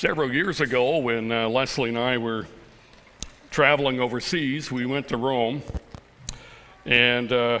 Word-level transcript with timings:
Several 0.00 0.32
years 0.32 0.62
ago, 0.62 0.96
when 0.96 1.30
uh, 1.30 1.46
Leslie 1.46 1.90
and 1.90 1.98
I 1.98 2.16
were 2.16 2.46
traveling 3.50 4.00
overseas, 4.00 4.72
we 4.72 4.86
went 4.86 5.08
to 5.08 5.18
Rome 5.18 5.62
and 6.86 7.30
uh, 7.30 7.58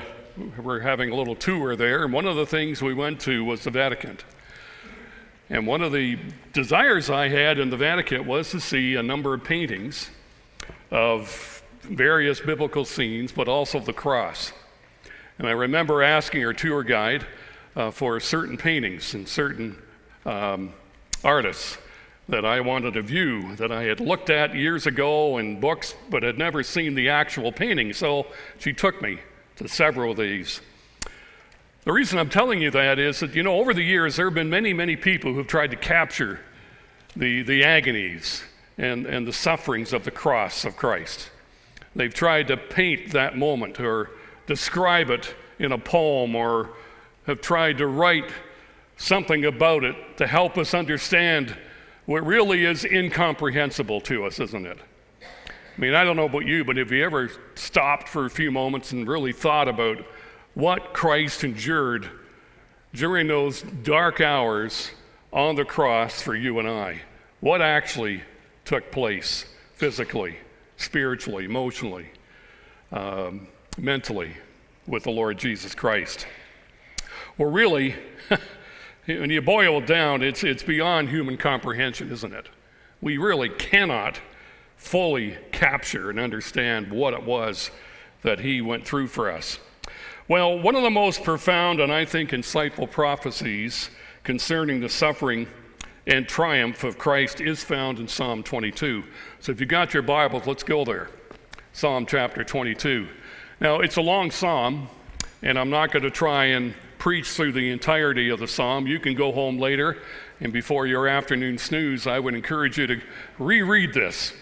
we're 0.56 0.80
having 0.80 1.10
a 1.10 1.14
little 1.14 1.34
tour 1.34 1.76
there. 1.76 2.02
And 2.02 2.14
one 2.14 2.24
of 2.24 2.36
the 2.36 2.46
things 2.46 2.80
we 2.80 2.94
went 2.94 3.20
to 3.20 3.44
was 3.44 3.64
the 3.64 3.70
Vatican. 3.70 4.16
And 5.50 5.66
one 5.66 5.82
of 5.82 5.92
the 5.92 6.18
desires 6.54 7.10
I 7.10 7.28
had 7.28 7.58
in 7.58 7.68
the 7.68 7.76
Vatican 7.76 8.26
was 8.26 8.50
to 8.52 8.60
see 8.60 8.94
a 8.94 9.02
number 9.02 9.34
of 9.34 9.44
paintings 9.44 10.08
of 10.90 11.62
various 11.82 12.40
biblical 12.40 12.86
scenes, 12.86 13.32
but 13.32 13.48
also 13.48 13.80
the 13.80 13.92
cross. 13.92 14.54
And 15.38 15.46
I 15.46 15.52
remember 15.52 16.02
asking 16.02 16.42
our 16.46 16.54
tour 16.54 16.84
guide 16.84 17.26
uh, 17.76 17.90
for 17.90 18.18
certain 18.18 18.56
paintings 18.56 19.12
and 19.12 19.28
certain 19.28 19.76
um, 20.24 20.72
artists 21.22 21.76
that 22.28 22.44
I 22.44 22.60
wanted 22.60 22.94
to 22.94 23.02
view 23.02 23.56
that 23.56 23.72
I 23.72 23.84
had 23.84 23.98
looked 23.98 24.30
at 24.30 24.54
years 24.54 24.86
ago 24.86 25.38
in 25.38 25.58
books 25.58 25.94
but 26.08 26.22
had 26.22 26.38
never 26.38 26.62
seen 26.62 26.94
the 26.94 27.08
actual 27.08 27.50
painting. 27.50 27.92
So 27.92 28.26
she 28.58 28.72
took 28.72 29.02
me 29.02 29.18
to 29.56 29.68
several 29.68 30.12
of 30.12 30.16
these. 30.16 30.60
The 31.84 31.92
reason 31.92 32.18
I'm 32.18 32.28
telling 32.28 32.60
you 32.60 32.70
that 32.70 32.98
is 32.98 33.20
that, 33.20 33.34
you 33.34 33.42
know, 33.42 33.56
over 33.56 33.74
the 33.74 33.82
years, 33.82 34.16
there 34.16 34.26
have 34.26 34.34
been 34.34 34.50
many, 34.50 34.72
many 34.72 34.96
people 34.96 35.34
who've 35.34 35.46
tried 35.46 35.70
to 35.70 35.76
capture 35.76 36.40
the, 37.16 37.42
the 37.42 37.64
agonies 37.64 38.44
and, 38.78 39.06
and 39.06 39.26
the 39.26 39.32
sufferings 39.32 39.92
of 39.92 40.04
the 40.04 40.10
cross 40.10 40.64
of 40.64 40.76
Christ. 40.76 41.30
They've 41.96 42.12
tried 42.14 42.48
to 42.48 42.56
paint 42.56 43.12
that 43.12 43.36
moment 43.36 43.80
or 43.80 44.10
describe 44.46 45.10
it 45.10 45.34
in 45.58 45.72
a 45.72 45.78
poem 45.78 46.36
or 46.36 46.70
have 47.26 47.40
tried 47.40 47.78
to 47.78 47.86
write 47.86 48.30
something 48.96 49.44
about 49.44 49.82
it 49.82 49.96
to 50.18 50.26
help 50.26 50.58
us 50.58 50.74
understand 50.74 51.56
what 52.10 52.26
really 52.26 52.64
is 52.64 52.84
incomprehensible 52.84 54.00
to 54.00 54.24
us, 54.24 54.40
isn't 54.40 54.66
it? 54.66 54.78
I 55.22 55.80
mean, 55.80 55.94
I 55.94 56.02
don't 56.02 56.16
know 56.16 56.24
about 56.24 56.44
you, 56.44 56.64
but 56.64 56.76
have 56.76 56.90
you 56.90 57.04
ever 57.04 57.30
stopped 57.54 58.08
for 58.08 58.26
a 58.26 58.30
few 58.30 58.50
moments 58.50 58.90
and 58.90 59.06
really 59.06 59.32
thought 59.32 59.68
about 59.68 59.98
what 60.54 60.92
Christ 60.92 61.44
endured 61.44 62.10
during 62.92 63.28
those 63.28 63.62
dark 63.62 64.20
hours 64.20 64.90
on 65.32 65.54
the 65.54 65.64
cross 65.64 66.20
for 66.20 66.34
you 66.34 66.58
and 66.58 66.68
I? 66.68 67.00
What 67.38 67.62
actually 67.62 68.24
took 68.64 68.90
place 68.90 69.44
physically, 69.76 70.36
spiritually, 70.78 71.44
emotionally, 71.44 72.06
um, 72.90 73.46
mentally 73.78 74.32
with 74.84 75.04
the 75.04 75.12
Lord 75.12 75.38
Jesus 75.38 75.76
Christ? 75.76 76.26
Well, 77.38 77.52
really, 77.52 77.94
when 79.18 79.30
you 79.30 79.42
boil 79.42 79.78
it 79.78 79.86
down, 79.86 80.22
it's, 80.22 80.44
it's 80.44 80.62
beyond 80.62 81.08
human 81.08 81.36
comprehension, 81.36 82.10
isn't 82.12 82.32
it? 82.32 82.48
We 83.00 83.18
really 83.18 83.48
cannot 83.48 84.20
fully 84.76 85.36
capture 85.52 86.10
and 86.10 86.18
understand 86.18 86.90
what 86.90 87.14
it 87.14 87.22
was 87.22 87.70
that 88.22 88.40
he 88.40 88.60
went 88.60 88.86
through 88.86 89.06
for 89.06 89.30
us. 89.30 89.58
Well, 90.28 90.58
one 90.58 90.76
of 90.76 90.82
the 90.82 90.90
most 90.90 91.24
profound 91.24 91.80
and 91.80 91.92
I 91.92 92.04
think 92.04 92.30
insightful 92.30 92.90
prophecies 92.90 93.90
concerning 94.22 94.80
the 94.80 94.88
suffering 94.88 95.48
and 96.06 96.26
triumph 96.28 96.84
of 96.84 96.98
Christ 96.98 97.40
is 97.40 97.62
found 97.62 97.98
in 97.98 98.08
Psalm 98.08 98.42
22. 98.42 99.04
So 99.40 99.52
if 99.52 99.60
you 99.60 99.66
got 99.66 99.92
your 99.92 100.02
Bibles, 100.02 100.46
let's 100.46 100.62
go 100.62 100.84
there. 100.84 101.10
Psalm 101.72 102.06
chapter 102.06 102.44
22. 102.44 103.08
Now, 103.60 103.80
it's 103.80 103.96
a 103.96 104.00
long 104.00 104.30
psalm, 104.30 104.88
and 105.42 105.58
I'm 105.58 105.70
not 105.70 105.92
going 105.92 106.02
to 106.02 106.10
try 106.10 106.46
and 106.46 106.74
preach 107.00 107.28
through 107.30 107.50
the 107.50 107.70
entirety 107.70 108.28
of 108.28 108.38
the 108.38 108.46
psalm. 108.46 108.86
You 108.86 109.00
can 109.00 109.14
go 109.14 109.32
home 109.32 109.58
later, 109.58 109.96
and 110.38 110.52
before 110.52 110.86
your 110.86 111.08
afternoon 111.08 111.56
snooze, 111.58 112.06
I 112.06 112.20
would 112.20 112.34
encourage 112.34 112.78
you 112.78 112.86
to 112.86 113.00
reread 113.38 113.94
this 113.94 114.34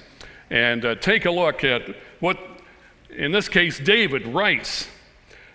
and 0.50 0.84
uh, 0.84 0.96
take 0.96 1.24
a 1.24 1.30
look 1.30 1.62
at 1.62 1.82
what, 2.18 2.36
in 3.10 3.30
this 3.30 3.48
case, 3.48 3.78
David 3.78 4.26
writes 4.26 4.88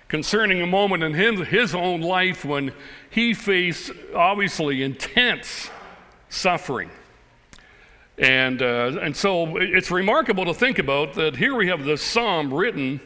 concerning 0.08 0.62
a 0.62 0.66
moment 0.66 1.04
in 1.04 1.14
his, 1.14 1.48
his 1.48 1.76
own 1.76 2.00
life 2.00 2.46
when 2.46 2.72
he 3.10 3.34
faced 3.34 3.92
obviously 4.16 4.82
intense 4.82 5.70
suffering. 6.30 6.90
And, 8.18 8.62
uh, 8.62 8.98
and 9.02 9.16
so 9.16 9.58
it's 9.58 9.92
remarkable 9.92 10.46
to 10.46 10.54
think 10.54 10.80
about 10.80 11.16
that 11.16 11.36
here 11.36 11.56
we 11.56 11.68
have 11.68 11.84
this 11.84 12.02
psalm 12.02 12.54
written 12.54 13.02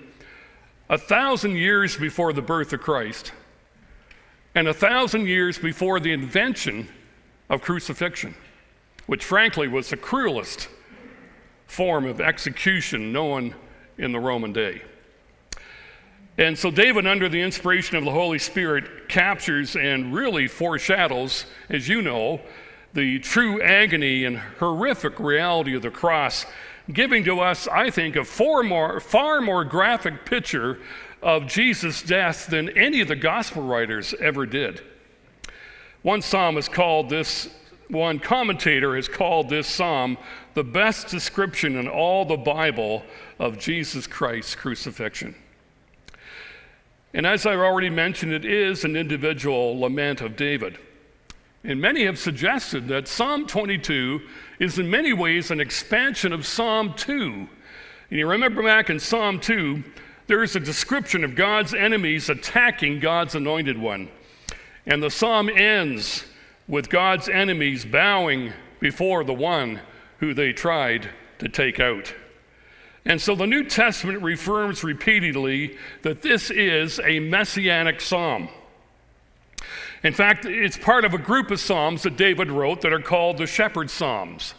a 0.87 0.97
thousand 0.97 1.55
years 1.55 1.97
before 1.97 2.31
the 2.31 2.41
birth 2.41 2.73
of 2.73 2.81
Christ 2.81 3.31
and 4.57 4.67
a 4.67 4.73
thousand 4.73 5.27
years 5.27 5.59
before 5.59 5.99
the 5.99 6.11
invention 6.11 6.89
of 7.47 7.61
crucifixion, 7.61 8.33
which 9.05 9.23
frankly 9.23 9.67
was 9.67 9.91
the 9.91 9.97
cruelest 9.97 10.67
form 11.67 12.07
of 12.07 12.19
execution 12.19 13.13
known 13.13 13.53
in 13.99 14.11
the 14.11 14.19
Roman 14.19 14.51
day. 14.51 14.81
And 16.39 16.57
so, 16.57 16.71
David, 16.71 17.05
under 17.05 17.29
the 17.29 17.39
inspiration 17.39 17.97
of 17.97 18.03
the 18.03 18.11
Holy 18.11 18.39
Spirit, 18.39 19.07
captures 19.07 19.75
and 19.75 20.11
really 20.11 20.47
foreshadows, 20.47 21.45
as 21.69 21.87
you 21.87 22.01
know, 22.01 22.41
the 22.95 23.19
true 23.19 23.61
agony 23.61 24.25
and 24.25 24.39
horrific 24.39 25.19
reality 25.19 25.75
of 25.75 25.83
the 25.83 25.91
cross, 25.91 26.47
giving 26.91 27.23
to 27.25 27.41
us, 27.41 27.67
I 27.67 27.91
think, 27.91 28.15
a 28.15 28.25
far 28.25 28.63
more, 28.63 28.99
far 29.01 29.39
more 29.39 29.63
graphic 29.63 30.25
picture 30.25 30.79
of 31.21 31.47
Jesus' 31.47 32.01
death 32.01 32.47
than 32.47 32.69
any 32.77 33.01
of 33.01 33.07
the 33.07 33.15
gospel 33.15 33.63
writers 33.63 34.13
ever 34.19 34.45
did. 34.45 34.81
One 36.01 36.21
psalm 36.21 36.55
has 36.55 36.69
called 36.69 37.09
this, 37.09 37.49
one 37.89 38.19
commentator 38.19 38.95
has 38.95 39.07
called 39.07 39.49
this 39.49 39.67
psalm 39.67 40.17
the 40.53 40.63
best 40.63 41.07
description 41.07 41.75
in 41.75 41.87
all 41.87 42.25
the 42.25 42.37
Bible 42.37 43.03
of 43.39 43.59
Jesus 43.59 44.07
Christ's 44.07 44.55
crucifixion. 44.55 45.35
And 47.13 47.25
as 47.25 47.45
I've 47.45 47.59
already 47.59 47.89
mentioned, 47.89 48.31
it 48.33 48.45
is 48.45 48.83
an 48.83 48.95
individual 48.95 49.79
lament 49.79 50.21
of 50.21 50.35
David. 50.35 50.77
And 51.63 51.81
many 51.81 52.05
have 52.05 52.17
suggested 52.17 52.87
that 52.87 53.07
Psalm 53.07 53.45
22 53.45 54.21
is 54.59 54.79
in 54.79 54.89
many 54.89 55.13
ways 55.13 55.51
an 55.51 55.59
expansion 55.59 56.31
of 56.31 56.45
Psalm 56.45 56.93
2. 56.95 57.47
And 58.09 58.19
you 58.19 58.27
remember 58.27 58.63
back 58.63 58.89
in 58.89 58.99
Psalm 58.99 59.39
2, 59.39 59.83
there 60.27 60.43
is 60.43 60.55
a 60.55 60.59
description 60.59 61.23
of 61.23 61.35
God's 61.35 61.73
enemies 61.73 62.29
attacking 62.29 62.99
God's 62.99 63.35
anointed 63.35 63.77
one. 63.77 64.09
And 64.85 65.01
the 65.01 65.09
psalm 65.09 65.49
ends 65.49 66.25
with 66.67 66.89
God's 66.89 67.29
enemies 67.29 67.85
bowing 67.85 68.53
before 68.79 69.23
the 69.23 69.33
one 69.33 69.79
who 70.19 70.33
they 70.33 70.53
tried 70.53 71.09
to 71.39 71.49
take 71.49 71.79
out. 71.79 72.13
And 73.05 73.21
so 73.21 73.35
the 73.35 73.47
New 73.47 73.63
Testament 73.63 74.21
reaffirms 74.21 74.83
repeatedly 74.83 75.77
that 76.01 76.21
this 76.21 76.51
is 76.51 76.99
a 76.99 77.19
messianic 77.19 78.01
psalm. 78.01 78.49
In 80.03 80.13
fact, 80.13 80.45
it's 80.45 80.77
part 80.77 81.05
of 81.05 81.13
a 81.13 81.17
group 81.17 81.49
of 81.49 81.59
psalms 81.59 82.03
that 82.03 82.17
David 82.17 82.51
wrote 82.51 82.81
that 82.81 82.93
are 82.93 82.99
called 82.99 83.37
the 83.37 83.47
shepherd 83.47 83.89
psalms. 83.89 84.53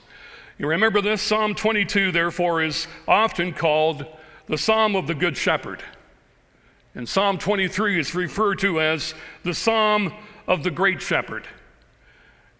You 0.56 0.66
remember 0.66 1.00
this? 1.02 1.22
Psalm 1.22 1.54
22, 1.54 2.10
therefore, 2.10 2.62
is 2.62 2.88
often 3.06 3.52
called 3.52 4.06
the 4.48 4.58
Psalm 4.58 4.96
of 4.96 5.06
the 5.06 5.14
Good 5.14 5.36
Shepherd. 5.36 5.82
And 6.94 7.08
Psalm 7.08 7.38
23 7.38 8.00
is 8.00 8.14
referred 8.14 8.58
to 8.60 8.80
as 8.80 9.14
the 9.44 9.54
Psalm 9.54 10.12
of 10.46 10.62
the 10.62 10.70
Great 10.70 11.02
Shepherd. 11.02 11.46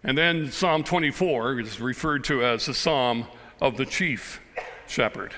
And 0.03 0.17
then 0.17 0.51
Psalm 0.51 0.83
24 0.83 1.59
is 1.59 1.81
referred 1.81 2.23
to 2.25 2.45
as 2.45 2.67
the 2.67 2.73
Psalm 2.73 3.25
of 3.59 3.75
the 3.75 3.85
Chief 3.85 4.39
Shepherd. 4.87 5.33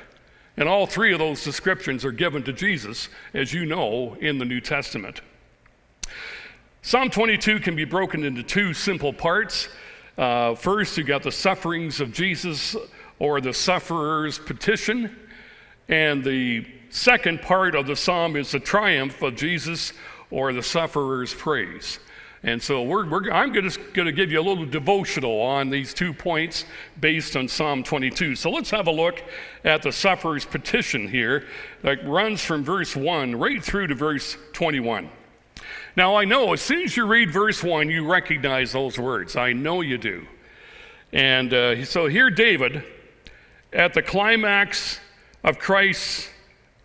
And 0.58 0.68
all 0.68 0.86
three 0.86 1.14
of 1.14 1.20
those 1.20 1.44
descriptions 1.44 2.04
are 2.04 2.12
given 2.12 2.44
to 2.44 2.54
Jesus, 2.54 3.08
as 3.34 3.54
you 3.54 3.66
know, 3.66 4.16
in 4.16 4.38
the 4.38 4.46
New 4.46 4.62
Testament. 4.62 5.22
Psalm 6.82 7.10
22 7.10 7.60
can 7.60 7.76
be 7.76 7.86
broken 7.86 8.26
into 8.26 8.44
two 8.44 8.74
simple 8.74 9.14
parts. 9.14 9.70
Uh, 10.18 10.54
first, 10.56 10.98
you 10.98 11.04
got 11.04 11.24
the 11.24 11.32
sufferings 11.32 12.02
of 12.02 12.12
Jesus 12.12 12.76
or 13.20 13.40
the 13.40 13.54
sufferer's 13.54 14.38
petition. 14.38 15.16
And 15.92 16.24
the 16.24 16.66
second 16.90 17.42
part 17.42 17.76
of 17.76 17.86
the 17.86 17.98
psalm 17.98 18.38
is 18.38 18.52
the 18.52 18.60
triumph 18.60 19.22
of 19.22 19.36
Jesus 19.36 19.92
or 20.32 20.54
the 20.54 20.64
sufferer's 20.64 21.34
praise. 21.34 22.00
And 22.44 22.64
so 22.64 22.82
we're, 22.82 23.08
we're, 23.08 23.30
I'm 23.30 23.54
just 23.54 23.78
going 23.94 24.08
to 24.08 24.12
give 24.12 24.32
you 24.32 24.40
a 24.40 24.42
little 24.42 24.66
devotional 24.66 25.40
on 25.42 25.70
these 25.70 25.94
two 25.94 26.12
points 26.12 26.66
based 27.00 27.36
on 27.36 27.48
Psalm 27.48 27.84
22. 27.84 28.36
So 28.36 28.50
let's 28.50 28.72
have 28.72 28.88
a 28.88 28.92
look 28.92 29.22
at 29.64 29.84
the 29.84 29.92
sufferer's 29.92 30.46
petition 30.46 31.08
here 31.08 31.46
that 31.84 32.08
runs 32.08 32.44
from 32.44 32.64
verse 32.64 32.96
1 32.96 33.36
right 33.36 33.64
through 33.64 33.88
to 33.88 33.96
verse 33.96 34.38
21. 34.54 35.10
Now, 35.96 36.16
I 36.16 36.26
know 36.26 36.54
as 36.54 36.62
soon 36.62 36.82
as 36.84 36.98
you 36.98 37.06
read 37.06 37.32
verse 37.32 37.64
1, 37.64 37.90
you 37.90 38.10
recognize 38.10 38.72
those 38.72 38.98
words. 38.98 39.36
I 39.36 39.54
know 39.54 39.82
you 39.82 39.98
do. 39.98 40.26
And 41.14 41.54
uh, 41.54 41.84
so 41.84 42.08
here, 42.08 42.32
David, 42.32 42.84
at 43.74 43.94
the 43.94 44.02
climax 44.02 45.00
of 45.44 45.60
Christ's 45.60 46.30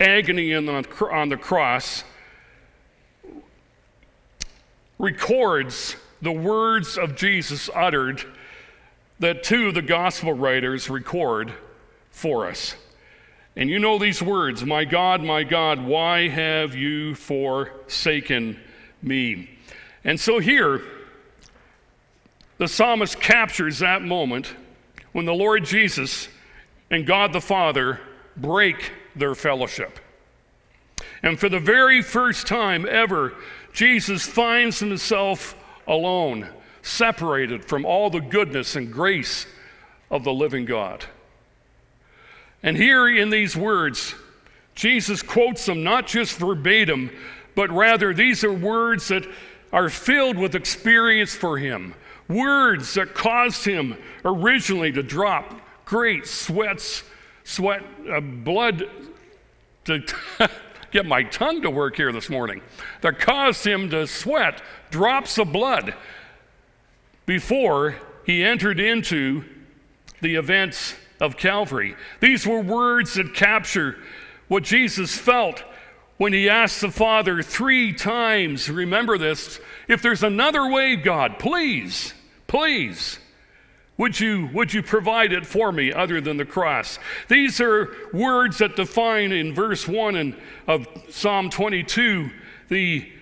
agony 0.00 0.54
on 0.54 0.66
the, 0.66 1.38
cross 1.40 2.04
records 4.98 5.96
the 6.22 6.32
words 6.32 6.96
of 6.96 7.14
Jesus 7.14 7.68
uttered 7.74 8.24
that 9.18 9.42
two 9.42 9.68
of 9.68 9.74
the 9.74 9.82
gospel 9.82 10.32
writers 10.32 10.88
record 10.88 11.52
for 12.10 12.46
us. 12.46 12.74
And 13.54 13.70
you 13.70 13.78
know 13.78 13.98
these 13.98 14.22
words 14.22 14.64
My 14.64 14.84
God, 14.84 15.22
my 15.22 15.44
God, 15.44 15.84
why 15.84 16.28
have 16.28 16.74
you 16.74 17.14
forsaken 17.14 18.60
me? 19.02 19.50
And 20.04 20.18
so 20.20 20.38
here, 20.38 20.82
the 22.58 22.68
psalmist 22.68 23.20
captures 23.20 23.78
that 23.80 24.02
moment 24.02 24.54
when 25.12 25.24
the 25.24 25.34
Lord 25.34 25.64
Jesus 25.64 26.28
and 26.90 27.06
God 27.06 27.32
the 27.32 27.40
Father 27.40 28.00
break 28.36 28.92
their 29.14 29.34
fellowship. 29.34 29.98
And 31.22 31.38
for 31.38 31.48
the 31.48 31.60
very 31.60 32.02
first 32.02 32.46
time 32.46 32.86
ever, 32.88 33.34
Jesus 33.72 34.26
finds 34.26 34.78
himself 34.78 35.54
alone, 35.86 36.48
separated 36.82 37.64
from 37.64 37.84
all 37.84 38.10
the 38.10 38.20
goodness 38.20 38.76
and 38.76 38.92
grace 38.92 39.46
of 40.10 40.24
the 40.24 40.32
living 40.32 40.64
God. 40.64 41.04
And 42.62 42.76
here 42.76 43.08
in 43.08 43.30
these 43.30 43.56
words, 43.56 44.14
Jesus 44.74 45.22
quotes 45.22 45.66
them 45.66 45.82
not 45.82 46.06
just 46.06 46.38
verbatim, 46.38 47.10
but 47.54 47.70
rather 47.70 48.12
these 48.12 48.44
are 48.44 48.52
words 48.52 49.08
that 49.08 49.26
are 49.72 49.88
filled 49.88 50.36
with 50.36 50.54
experience 50.54 51.34
for 51.34 51.58
him, 51.58 51.94
words 52.28 52.94
that 52.94 53.14
caused 53.14 53.64
him 53.64 53.96
originally 54.24 54.92
to 54.92 55.02
drop 55.02 55.60
great 55.84 56.26
sweats, 56.26 57.02
sweat, 57.46 57.82
uh, 58.12 58.20
blood 58.20 58.90
to 59.84 60.04
get 60.90 61.06
my 61.06 61.22
tongue 61.22 61.62
to 61.62 61.70
work 61.70 61.96
here 61.96 62.10
this 62.12 62.28
morning, 62.28 62.60
that 63.00 63.20
caused 63.20 63.64
him 63.64 63.88
to 63.90 64.06
sweat 64.06 64.60
drops 64.90 65.38
of 65.38 65.52
blood 65.52 65.94
before 67.24 67.94
he 68.26 68.42
entered 68.42 68.80
into 68.80 69.44
the 70.20 70.34
events 70.34 70.96
of 71.20 71.36
Calvary. 71.36 71.94
These 72.20 72.46
were 72.46 72.60
words 72.60 73.14
that 73.14 73.32
capture 73.32 73.96
what 74.48 74.64
Jesus 74.64 75.16
felt 75.16 75.62
when 76.16 76.32
he 76.32 76.48
asked 76.48 76.80
the 76.80 76.90
Father 76.90 77.42
three 77.42 77.92
times, 77.92 78.68
remember 78.68 79.18
this, 79.18 79.60
if 79.86 80.02
there's 80.02 80.22
another 80.22 80.68
way, 80.68 80.96
God, 80.96 81.38
please, 81.38 82.12
please, 82.46 83.18
would 83.98 84.20
you, 84.20 84.50
would 84.52 84.74
you 84.74 84.82
provide 84.82 85.32
it 85.32 85.46
for 85.46 85.72
me 85.72 85.92
other 85.92 86.20
than 86.20 86.36
the 86.36 86.44
cross? 86.44 86.98
These 87.28 87.60
are 87.60 87.94
words 88.12 88.58
that 88.58 88.76
define 88.76 89.32
in 89.32 89.54
verse 89.54 89.88
1 89.88 90.16
in, 90.16 90.36
of 90.66 90.86
Psalm 91.10 91.50
22 91.50 92.30
the 92.68 93.12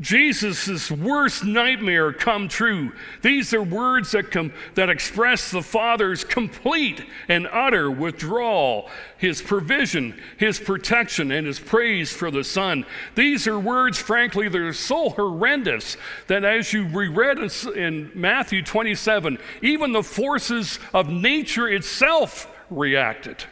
Jesus' 0.00 0.90
worst 0.90 1.44
nightmare 1.44 2.12
come 2.12 2.48
true. 2.48 2.92
These 3.22 3.52
are 3.52 3.62
words 3.62 4.12
that, 4.12 4.30
come, 4.30 4.52
that 4.74 4.88
express 4.88 5.50
the 5.50 5.62
Father's 5.62 6.24
complete 6.24 7.04
and 7.28 7.46
utter 7.46 7.90
withdrawal, 7.90 8.88
his 9.18 9.42
provision, 9.42 10.18
his 10.38 10.58
protection, 10.58 11.30
and 11.30 11.46
his 11.46 11.60
praise 11.60 12.12
for 12.12 12.30
the 12.30 12.44
Son. 12.44 12.86
These 13.14 13.46
are 13.46 13.58
words, 13.58 13.98
frankly, 13.98 14.48
that 14.48 14.58
are 14.60 14.72
so 14.72 15.10
horrendous 15.10 15.96
that 16.28 16.44
as 16.44 16.72
you 16.72 16.88
reread 16.88 17.38
in 17.76 18.10
Matthew 18.14 18.62
27, 18.62 19.38
even 19.60 19.92
the 19.92 20.02
forces 20.02 20.78
of 20.94 21.10
nature 21.10 21.68
itself 21.68 22.48
reacted 22.70 23.44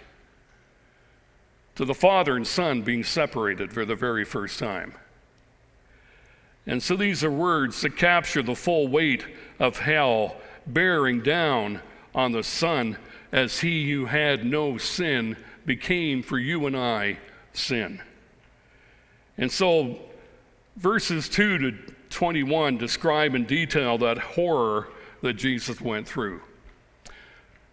to 1.75 1.85
the 1.85 1.95
Father 1.95 2.37
and 2.37 2.47
Son 2.47 2.83
being 2.83 3.05
separated 3.05 3.73
for 3.73 3.85
the 3.85 3.95
very 3.95 4.25
first 4.25 4.59
time. 4.59 4.95
And 6.69 6.83
so 6.83 6.97
these 6.97 7.25
are 7.25 7.31
words 7.31 7.81
that 7.81 7.97
capture 7.97 8.43
the 8.43 8.55
full 8.55 8.87
weight 8.87 9.25
of 9.59 9.79
hell 9.79 10.37
bearing 10.67 11.23
down 11.23 11.81
on 12.15 12.31
the 12.31 12.45
Son 12.45 12.99
as 13.33 13.61
he 13.61 13.91
who 13.91 14.05
had 14.05 14.45
no 14.45 14.77
sin 14.79 15.37
became 15.65 16.23
for 16.23 16.39
you 16.39 16.67
and 16.67 16.77
I 16.77 17.19
sin. 17.55 18.01
And 19.39 19.51
so 19.51 19.99
verses 20.77 21.29
2 21.31 21.59
to 21.59 21.73
21 22.11 22.77
describe 22.77 23.35
in 23.35 23.45
detail 23.45 23.97
that 23.99 24.19
horror 24.19 24.89
that 25.23 25.35
Jesus 25.35 25.81
went 25.81 26.07
through. 26.07 26.43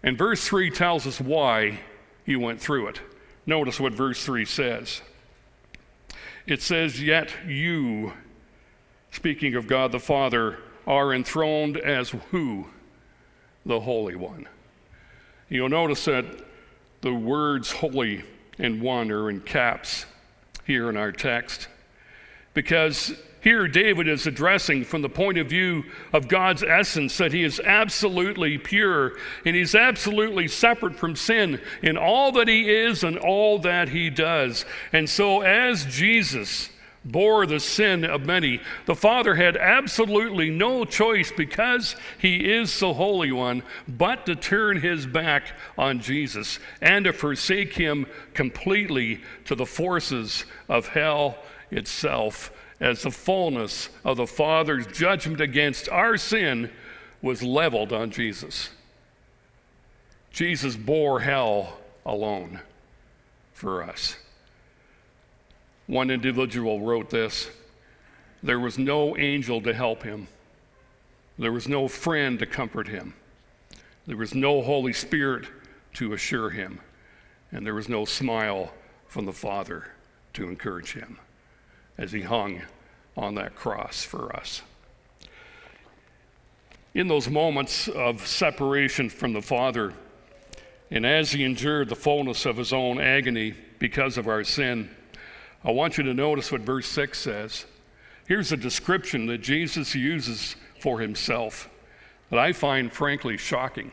And 0.03 0.17
verse 0.17 0.47
3 0.47 0.69
tells 0.69 1.05
us 1.05 1.19
why 1.19 1.79
he 2.25 2.37
went 2.37 2.61
through 2.61 2.87
it. 2.87 3.01
Notice 3.45 3.77
what 3.77 3.93
verse 3.93 4.23
3 4.23 4.45
says. 4.45 5.01
It 6.47 6.61
says, 6.61 7.01
Yet 7.01 7.33
you, 7.45 8.13
speaking 9.15 9.55
of 9.55 9.65
God 9.65 9.91
the 9.91 9.99
Father, 9.99 10.59
are 10.85 11.13
enthroned 11.13 11.77
as 11.77 12.09
who? 12.31 12.67
The 13.65 13.79
Holy 13.79 14.15
One. 14.15 14.47
You'll 15.49 15.69
notice 15.69 16.05
that 16.05 16.25
the 17.01 17.13
words 17.13 17.71
holy 17.71 18.23
and 18.59 18.81
one 18.81 19.11
are 19.11 19.29
in 19.29 19.41
caps 19.41 20.05
here 20.65 20.89
in 20.89 20.97
our 20.97 21.11
text 21.11 21.67
because 22.53 23.13
here, 23.45 23.67
David 23.67 24.07
is 24.07 24.25
addressing 24.25 24.85
from 24.85 25.03
the 25.03 25.09
point 25.09 25.37
of 25.37 25.45
view 25.45 25.83
of 26.11 26.27
God's 26.27 26.63
essence 26.63 27.15
that 27.19 27.31
he 27.31 27.43
is 27.43 27.59
absolutely 27.59 28.57
pure 28.57 29.17
and 29.45 29.55
he's 29.55 29.75
absolutely 29.75 30.47
separate 30.47 30.95
from 30.95 31.15
sin 31.15 31.61
in 31.83 31.95
all 31.95 32.31
that 32.31 32.47
he 32.47 32.67
is 32.75 33.03
and 33.03 33.19
all 33.19 33.59
that 33.59 33.89
he 33.89 34.09
does. 34.09 34.65
And 34.91 35.07
so, 35.07 35.41
as 35.41 35.85
Jesus 35.85 36.71
bore 37.05 37.45
the 37.45 37.59
sin 37.59 38.03
of 38.03 38.25
many. 38.25 38.59
The 38.85 38.95
Father 38.95 39.35
had 39.35 39.55
absolutely 39.55 40.49
no 40.49 40.83
choice 40.83 41.31
because 41.31 41.95
he 42.17 42.51
is 42.51 42.79
the 42.79 42.93
Holy 42.93 43.31
One, 43.31 43.63
but 43.87 44.25
to 44.25 44.35
turn 44.35 44.81
his 44.81 45.05
back 45.05 45.53
on 45.77 45.99
Jesus 45.99 46.59
and 46.81 47.05
to 47.05 47.13
forsake 47.13 47.73
him 47.73 48.07
completely 48.33 49.21
to 49.45 49.55
the 49.55 49.65
forces 49.65 50.45
of 50.67 50.87
hell 50.89 51.37
itself, 51.71 52.51
as 52.79 53.03
the 53.03 53.11
fullness 53.11 53.89
of 54.03 54.17
the 54.17 54.27
Father's 54.27 54.87
judgment 54.87 55.39
against 55.39 55.87
our 55.89 56.17
sin 56.17 56.71
was 57.21 57.41
leveled 57.41 57.93
on 57.93 58.11
Jesus. 58.11 58.69
Jesus 60.31 60.75
bore 60.75 61.21
hell 61.21 61.79
alone 62.05 62.59
for 63.53 63.81
us. 63.81 64.17
One 65.87 66.09
individual 66.09 66.81
wrote 66.81 67.09
this 67.09 67.49
There 68.41 68.59
was 68.59 68.77
no 68.77 69.17
angel 69.17 69.61
to 69.61 69.73
help 69.73 70.03
him, 70.03 70.27
there 71.37 71.51
was 71.51 71.67
no 71.67 71.87
friend 71.87 72.39
to 72.39 72.45
comfort 72.45 72.87
him, 72.87 73.13
there 74.07 74.17
was 74.17 74.33
no 74.33 74.61
Holy 74.61 74.93
Spirit 74.93 75.47
to 75.93 76.13
assure 76.13 76.49
him, 76.49 76.79
and 77.51 77.65
there 77.65 77.75
was 77.75 77.89
no 77.89 78.05
smile 78.05 78.73
from 79.07 79.25
the 79.25 79.33
Father 79.33 79.91
to 80.33 80.49
encourage 80.49 80.93
him 80.93 81.17
as 81.97 82.11
he 82.11 82.21
hung 82.21 82.61
on 83.15 83.35
that 83.35 83.55
cross 83.55 84.03
for 84.03 84.35
us. 84.35 84.61
In 86.93 87.07
those 87.07 87.29
moments 87.29 87.87
of 87.87 88.25
separation 88.25 89.09
from 89.09 89.33
the 89.33 89.41
Father, 89.41 89.93
and 90.91 91.05
as 91.05 91.31
he 91.31 91.43
endured 91.43 91.89
the 91.89 91.95
fullness 91.95 92.45
of 92.45 92.57
his 92.57 92.71
own 92.71 92.99
agony 92.99 93.53
because 93.79 94.17
of 94.17 94.27
our 94.27 94.43
sin, 94.43 94.89
I 95.65 95.71
want 95.71 95.97
you 95.97 96.03
to 96.03 96.13
notice 96.13 96.51
what 96.51 96.61
verse 96.61 96.87
6 96.87 97.17
says. 97.17 97.65
Here's 98.27 98.51
a 98.51 98.57
description 98.57 99.25
that 99.25 99.39
Jesus 99.39 99.95
uses 99.95 100.55
for 100.79 100.99
himself 100.99 101.69
that 102.29 102.37
I 102.37 102.53
find 102.53 102.93
frankly 102.93 103.37
shocking. 103.37 103.91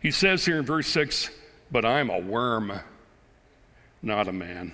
He 0.00 0.10
says 0.10 0.44
here 0.44 0.58
in 0.58 0.64
verse 0.64 0.88
6, 0.88 1.30
But 1.70 1.84
I'm 1.84 2.10
a 2.10 2.18
worm, 2.18 2.72
not 4.02 4.26
a 4.26 4.32
man, 4.32 4.72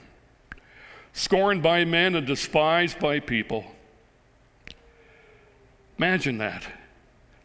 scorned 1.12 1.62
by 1.62 1.84
men 1.84 2.14
and 2.14 2.26
despised 2.26 2.98
by 2.98 3.20
people. 3.20 3.66
Imagine 5.98 6.38
that. 6.38 6.66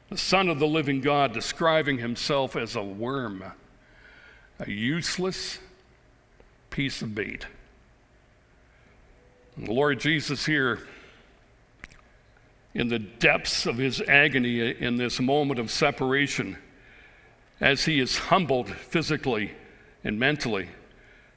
The 0.09 0.17
Son 0.17 0.47
of 0.47 0.59
the 0.59 0.67
living 0.67 1.01
God 1.01 1.33
describing 1.33 1.99
himself 1.99 2.55
as 2.55 2.75
a 2.75 2.83
worm, 2.83 3.43
a 4.59 4.69
useless 4.69 5.59
piece 6.69 7.01
of 7.01 7.13
bait. 7.13 7.45
The 9.61 9.73
Lord 9.73 9.99
Jesus 9.99 10.45
here, 10.45 10.79
in 12.73 12.87
the 12.87 12.99
depths 12.99 13.65
of 13.65 13.77
his 13.77 14.01
agony 14.07 14.71
in 14.71 14.95
this 14.95 15.19
moment 15.19 15.59
of 15.59 15.69
separation, 15.69 16.57
as 17.59 17.83
he 17.83 17.99
is 17.99 18.17
humbled 18.17 18.69
physically 18.69 19.51
and 20.05 20.17
mentally, 20.17 20.69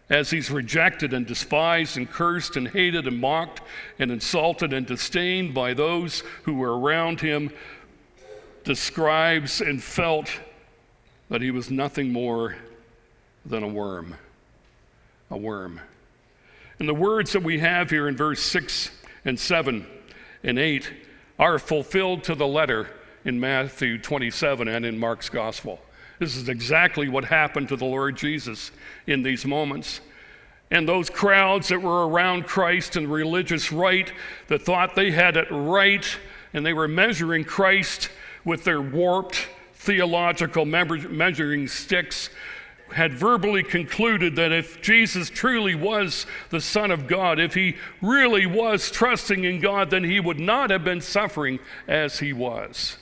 as 0.09 0.31
he's 0.31 0.53
rejected 0.53 1.13
and 1.13 1.27
despised 1.27 1.97
and 1.97 2.09
cursed 2.09 2.57
and 2.57 2.69
hated 2.69 3.09
and 3.09 3.19
mocked 3.19 3.61
and 3.99 4.13
insulted 4.13 4.73
and 4.73 4.87
disdained 4.87 5.53
by 5.53 5.75
those 5.75 6.23
who 6.45 6.55
were 6.55 6.79
around 6.79 7.21
him, 7.21 7.51
describes 8.63 9.61
and 9.61 9.83
felt 9.83 10.31
that 11.29 11.43
he 11.43 11.51
was 11.51 11.73
nothing 11.73 12.13
more 12.13 12.55
than 13.45 13.65
a 13.65 13.69
worm. 13.69 14.15
A 15.29 15.37
worm. 15.37 15.81
And 16.83 16.89
the 16.89 16.95
words 16.95 17.33
that 17.35 17.45
we 17.45 17.61
have 17.61 17.91
here 17.91 18.09
in 18.09 18.17
verse 18.17 18.43
6 18.43 18.91
and 19.25 19.39
7 19.39 19.87
and 20.43 20.59
8 20.59 20.93
are 21.39 21.61
fulfilled 21.61 22.25
to 22.25 22.35
the 22.35 22.49
letter 22.49 22.91
in 23.25 23.39
Matthew 23.39 23.99
27 23.99 24.67
and 24.67 24.85
in 24.85 24.99
Mark's 24.99 25.29
gospel. 25.29 25.79
This 26.19 26.35
is 26.35 26.49
exactly 26.49 27.09
what 27.09 27.27
happened 27.27 27.69
to 27.69 27.77
the 27.77 27.85
Lord 27.85 28.17
Jesus 28.17 28.73
in 29.07 29.23
these 29.23 29.47
moments. 29.47 30.01
And 30.73 30.89
those 30.89 31.09
crowds 31.09 31.69
that 31.69 31.81
were 31.81 32.09
around 32.09 32.49
Christ 32.49 32.97
and 32.97 33.07
religious 33.07 33.71
right 33.71 34.13
that 34.49 34.63
thought 34.63 34.97
they 34.97 35.13
had 35.13 35.37
it 35.37 35.47
right 35.53 36.05
and 36.53 36.67
they 36.67 36.73
were 36.73 36.89
measuring 36.89 37.45
Christ 37.45 38.11
with 38.45 38.65
their 38.65 38.83
warped 38.83 39.47
theological 39.75 40.65
measuring 40.65 41.69
sticks 41.69 42.29
had 42.93 43.15
verbally 43.15 43.63
concluded 43.63 44.37
that 44.37 44.53
if 44.53 44.81
Jesus 44.83 45.31
truly 45.31 45.75
was 45.75 46.27
the 46.51 46.61
Son 46.61 46.91
of 46.91 47.07
God, 47.07 47.39
if 47.39 47.55
he 47.55 47.77
really 48.01 48.47
was 48.47 48.91
trusting 48.91 49.45
in 49.45 49.61
God, 49.61 49.91
then 49.91 50.05
he 50.05 50.21
would 50.21 50.39
not 50.39 50.71
have 50.71 50.85
been 50.85 51.01
suffering 51.01 51.59
as 51.89 52.19
he 52.19 52.33
was. 52.33 52.97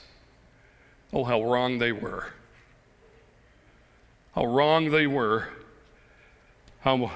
Oh, 1.13 1.23
how 1.23 1.43
wrong 1.43 1.79
they 1.79 1.91
were. 1.91 2.27
How 4.33 4.45
wrong 4.45 4.91
they 4.91 5.07
were. 5.07 5.49
How 6.79 7.11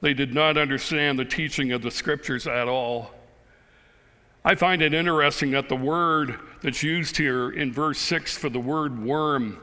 they 0.00 0.14
did 0.14 0.34
not 0.34 0.56
understand 0.56 1.18
the 1.18 1.24
teaching 1.24 1.72
of 1.72 1.82
the 1.82 1.90
scriptures 1.90 2.46
at 2.46 2.68
all. 2.68 3.10
I 4.44 4.54
find 4.54 4.82
it 4.82 4.92
interesting 4.92 5.52
that 5.52 5.68
the 5.68 5.76
word 5.76 6.38
that's 6.62 6.82
used 6.82 7.16
here 7.16 7.50
in 7.50 7.72
verse 7.72 7.98
6 7.98 8.36
for 8.36 8.50
the 8.50 8.60
word 8.60 9.02
worm 9.02 9.58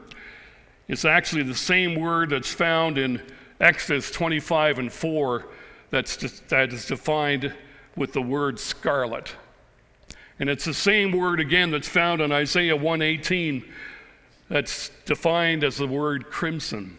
is 0.88 1.04
actually 1.04 1.42
the 1.42 1.54
same 1.54 1.94
word 1.94 2.30
that's 2.30 2.52
found 2.52 2.98
in 2.98 3.22
Exodus 3.60 4.10
25 4.10 4.78
and 4.78 4.92
4 4.92 5.46
that's, 5.90 6.16
that 6.48 6.72
is 6.72 6.86
defined 6.86 7.54
with 7.96 8.12
the 8.12 8.22
word 8.22 8.58
scarlet. 8.58 9.36
And 10.38 10.48
it's 10.48 10.64
the 10.64 10.74
same 10.74 11.12
word 11.12 11.38
again 11.38 11.70
that's 11.70 11.88
found 11.88 12.20
in 12.20 12.32
Isaiah 12.32 12.76
118 12.76 13.64
that's 14.48 14.90
defined 15.04 15.64
as 15.64 15.76
the 15.76 15.86
word 15.86 16.30
crimson. 16.30 16.98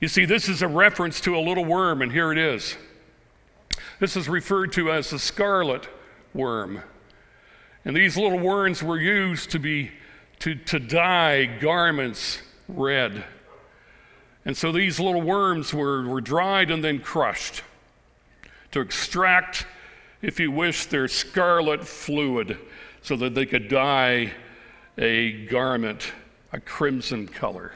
You 0.00 0.08
see, 0.08 0.24
this 0.24 0.48
is 0.48 0.62
a 0.62 0.68
reference 0.68 1.20
to 1.22 1.36
a 1.36 1.40
little 1.40 1.64
worm, 1.64 2.02
and 2.02 2.12
here 2.12 2.30
it 2.30 2.38
is. 2.38 2.76
This 3.98 4.16
is 4.16 4.28
referred 4.28 4.72
to 4.74 4.92
as 4.92 5.10
the 5.10 5.18
scarlet 5.18 5.88
worm. 6.32 6.82
And 7.84 7.96
these 7.96 8.16
little 8.16 8.38
worms 8.38 8.82
were 8.82 9.00
used 9.00 9.50
to 9.50 9.58
be 9.58 9.90
to, 10.40 10.54
to 10.54 10.78
dye 10.78 11.46
garments 11.46 12.42
red. 12.68 13.24
And 14.44 14.56
so 14.56 14.70
these 14.70 15.00
little 15.00 15.22
worms 15.22 15.74
were, 15.74 16.06
were 16.06 16.20
dried 16.20 16.70
and 16.70 16.84
then 16.84 17.00
crushed 17.00 17.62
to 18.70 18.80
extract, 18.80 19.66
if 20.22 20.38
you 20.38 20.52
wish, 20.52 20.86
their 20.86 21.08
scarlet 21.08 21.86
fluid 21.86 22.58
so 23.02 23.16
that 23.16 23.34
they 23.34 23.46
could 23.46 23.68
dye 23.68 24.32
a 24.96 25.46
garment 25.46 26.12
a 26.52 26.60
crimson 26.60 27.26
color. 27.26 27.72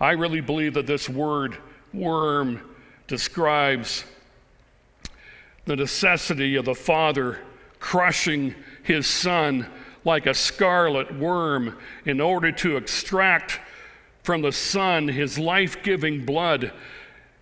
I 0.00 0.12
really 0.12 0.40
believe 0.40 0.74
that 0.74 0.86
this 0.86 1.08
word 1.08 1.56
worm 1.92 2.62
describes 3.06 4.04
the 5.66 5.76
necessity 5.76 6.56
of 6.56 6.64
the 6.64 6.74
Father 6.74 7.38
crushing 7.78 8.54
his 8.82 9.06
Son 9.06 9.66
like 10.04 10.26
a 10.26 10.34
scarlet 10.34 11.14
worm 11.18 11.76
in 12.06 12.20
order 12.20 12.50
to 12.50 12.76
extract 12.78 13.60
from 14.30 14.42
the 14.42 14.52
Son 14.52 15.08
his 15.08 15.40
life 15.40 15.82
giving 15.82 16.24
blood, 16.24 16.70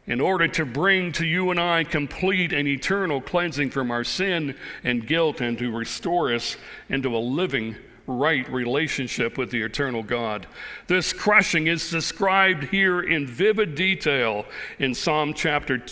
in 0.07 0.23
order 0.23 0.49
to 0.49 0.65
bring 0.65 1.13
to 1.13 1.27
you 1.27 1.51
and 1.51 1.61
I 1.61 1.85
complete 1.85 2.51
and 2.51 2.67
eternal 2.67 3.21
cleansing 3.21 3.69
from 3.69 3.91
our 3.91 4.05
sin 4.05 4.57
and 4.83 5.07
guilt 5.07 5.43
and 5.43 5.59
to 5.59 5.71
restore 5.71 6.33
us 6.33 6.57
into 6.89 7.15
a 7.15 7.19
living 7.19 7.77
right 8.07 8.51
relationship 8.51 9.37
with 9.37 9.51
the 9.51 9.61
eternal 9.61 10.03
God. 10.03 10.47
This 10.87 11.13
crushing 11.13 11.67
is 11.67 11.91
described 11.91 12.65
here 12.65 13.03
in 13.03 13.27
vivid 13.27 13.75
detail 13.75 14.47
in 14.79 14.95
Psalm 14.95 15.35
chapter 15.35 15.83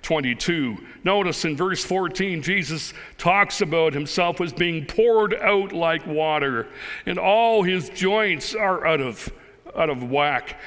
22. 0.00 0.78
Notice 1.04 1.44
in 1.44 1.54
verse 1.54 1.84
14, 1.84 2.40
Jesus 2.40 2.94
talks 3.18 3.60
about 3.60 3.92
himself 3.92 4.40
as 4.40 4.54
being 4.54 4.86
poured 4.86 5.34
out 5.34 5.72
like 5.72 6.06
water, 6.06 6.66
and 7.04 7.18
all 7.18 7.62
his 7.62 7.90
joints 7.90 8.54
are 8.54 8.86
out 8.86 9.02
of, 9.02 9.30
out 9.76 9.90
of 9.90 10.10
whack. 10.10 10.58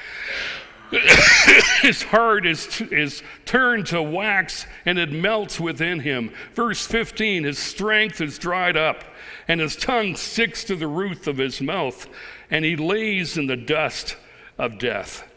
his 1.82 2.02
heart 2.02 2.46
is, 2.46 2.80
is 2.90 3.22
turned 3.44 3.86
to 3.86 4.02
wax 4.02 4.66
and 4.84 4.98
it 4.98 5.12
melts 5.12 5.60
within 5.60 6.00
him. 6.00 6.32
Verse 6.54 6.84
15, 6.86 7.44
his 7.44 7.58
strength 7.58 8.20
is 8.20 8.38
dried 8.38 8.76
up 8.76 9.04
and 9.46 9.60
his 9.60 9.76
tongue 9.76 10.16
sticks 10.16 10.64
to 10.64 10.76
the 10.76 10.88
roof 10.88 11.26
of 11.26 11.38
his 11.38 11.60
mouth, 11.60 12.06
and 12.50 12.64
he 12.64 12.76
lays 12.76 13.36
in 13.36 13.46
the 13.46 13.56
dust 13.56 14.16
of 14.58 14.78
death. 14.78 15.28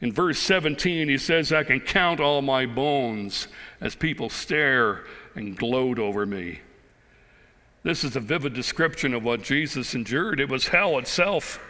In 0.00 0.12
verse 0.12 0.40
17, 0.40 1.08
he 1.08 1.18
says, 1.18 1.52
I 1.52 1.62
can 1.62 1.78
count 1.78 2.18
all 2.18 2.42
my 2.42 2.66
bones 2.66 3.46
as 3.80 3.94
people 3.94 4.28
stare 4.28 5.04
and 5.36 5.56
gloat 5.56 6.00
over 6.00 6.26
me. 6.26 6.60
This 7.84 8.02
is 8.02 8.16
a 8.16 8.20
vivid 8.20 8.54
description 8.54 9.14
of 9.14 9.22
what 9.22 9.42
Jesus 9.42 9.94
endured. 9.94 10.40
It 10.40 10.48
was 10.48 10.68
hell 10.68 10.98
itself. 10.98 11.60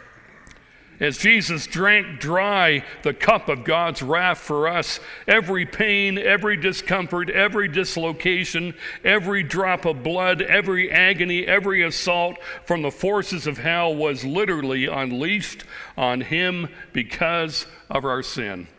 As 1.03 1.17
Jesus 1.17 1.67
drank 1.67 2.21
dry 2.21 2.85
the 3.01 3.13
cup 3.13 3.49
of 3.49 3.65
God's 3.65 4.01
wrath 4.01 4.37
for 4.37 4.69
us, 4.69 5.01
every 5.27 5.65
pain, 5.65 6.17
every 6.17 6.55
discomfort, 6.55 7.29
every 7.29 7.67
dislocation, 7.67 8.73
every 9.03 9.43
drop 9.43 9.83
of 9.83 10.01
blood, 10.01 10.41
every 10.41 10.89
agony, 10.89 11.45
every 11.45 11.83
assault 11.83 12.37
from 12.63 12.83
the 12.83 12.89
forces 12.89 13.47
of 13.47 13.57
hell 13.57 13.93
was 13.93 14.23
literally 14.23 14.85
unleashed 14.85 15.65
on 15.97 16.21
him 16.21 16.69
because 16.93 17.65
of 17.89 18.05
our 18.05 18.23
sin. 18.23 18.69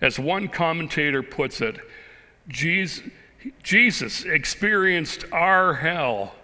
As 0.00 0.18
one 0.18 0.48
commentator 0.48 1.22
puts 1.22 1.60
it, 1.60 1.78
Jesus, 2.48 4.24
experienced 4.24 5.26
our 5.30 5.74
hell 5.74 6.34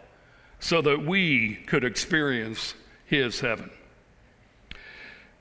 so 0.60 0.82
that 0.82 1.02
we 1.02 1.54
could 1.66 1.82
experience 1.82 2.74
his 3.06 3.40
heaven. 3.40 3.70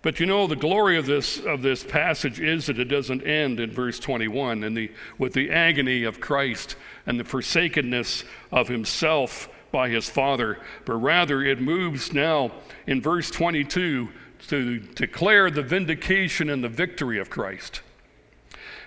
But 0.07 0.21
you 0.21 0.25
know, 0.25 0.47
the 0.47 0.55
glory 0.55 0.97
of 0.97 1.05
this, 1.05 1.37
of 1.37 1.61
this 1.61 1.83
passage 1.83 2.39
is 2.39 2.67
that 2.67 2.79
it 2.79 2.85
doesn't 2.85 3.23
end 3.23 3.59
in 3.59 3.71
verse 3.71 3.99
21 3.99 4.63
and 4.63 4.77
the, 4.77 4.89
with 5.17 5.33
the 5.33 5.51
agony 5.51 6.05
of 6.05 6.21
Christ 6.21 6.77
and 7.05 7.19
the 7.19 7.25
forsakenness 7.25 8.23
of 8.49 8.69
himself 8.69 9.49
by 9.69 9.89
his 9.89 10.09
Father, 10.09 10.59
but 10.85 10.93
rather 10.93 11.43
it 11.43 11.59
moves 11.59 12.13
now 12.13 12.53
in 12.85 13.01
verse 13.01 13.29
22 13.29 14.07
to 14.47 14.79
declare 14.79 15.51
the 15.51 15.61
vindication 15.61 16.49
and 16.49 16.63
the 16.63 16.69
victory 16.69 17.19
of 17.19 17.29
Christ. 17.29 17.81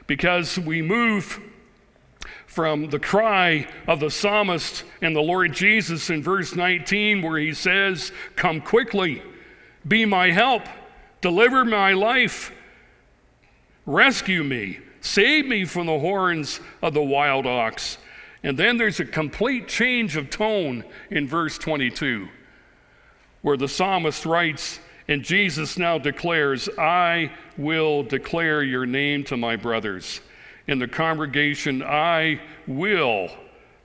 Because 0.07 0.59
we 0.59 0.81
move 0.81 1.39
from 2.47 2.89
the 2.89 2.99
cry 2.99 3.69
of 3.87 4.01
the 4.01 4.11
psalmist 4.11 4.85
and 5.03 5.15
the 5.15 5.21
Lord 5.21 5.53
Jesus 5.53 6.09
in 6.09 6.23
verse 6.23 6.57
19, 6.57 7.21
where 7.21 7.39
he 7.39 7.53
says, 7.53 8.11
Come 8.37 8.63
quickly, 8.63 9.23
be 9.87 10.07
my 10.07 10.31
help. 10.31 10.63
Deliver 11.21 11.65
my 11.65 11.93
life. 11.93 12.53
Rescue 13.87 14.45
me. 14.45 14.79
Save 15.01 15.47
me 15.47 15.65
from 15.65 15.87
the 15.87 15.99
horns 15.99 16.61
of 16.83 16.95
the 16.95 17.03
wild 17.03 17.47
ox. 17.47 17.99
And 18.43 18.59
then 18.59 18.77
there's 18.77 19.01
a 19.01 19.05
complete 19.05 19.69
change 19.69 20.17
of 20.17 20.31
tone 20.31 20.85
in 21.11 21.27
verse 21.29 21.59
22, 21.59 22.29
where 23.43 23.57
the 23.57 23.69
psalmist 23.69 24.25
writes, 24.25 24.81
and 25.09 25.23
Jesus 25.23 25.77
now 25.77 25.99
declares, 25.99 26.69
I 26.79 27.33
will 27.59 28.03
declare 28.05 28.63
your 28.63 28.87
name 28.87 29.25
to 29.25 29.37
my 29.37 29.57
brothers. 29.57 30.21
In 30.69 30.79
the 30.79 30.87
congregation, 30.87 31.83
I 31.83 32.41
will 32.67 33.29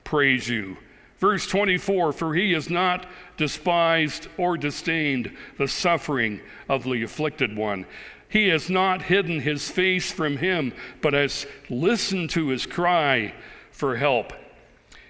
praise 0.04 0.48
you. 0.48 0.78
Verse 1.18 1.48
24 1.48 2.14
For 2.14 2.36
he 2.36 2.54
is 2.54 2.70
not 2.70 3.08
despised 3.38 4.28
or 4.38 4.58
disdained 4.58 5.36
the 5.58 5.68
suffering 5.68 6.42
of 6.70 6.84
the 6.84 7.04
afflicted 7.04 7.56
one. 7.56 7.86
He 8.30 8.50
has 8.50 8.70
not 8.70 9.04
hidden 9.04 9.40
his 9.42 9.70
face 9.70 10.12
from 10.12 10.38
him, 10.38 10.74
but 11.02 11.14
has 11.14 11.46
listened 11.70 12.30
to 12.32 12.50
his 12.50 12.66
cry 12.66 13.34
for 13.72 13.96
help. 13.96 14.34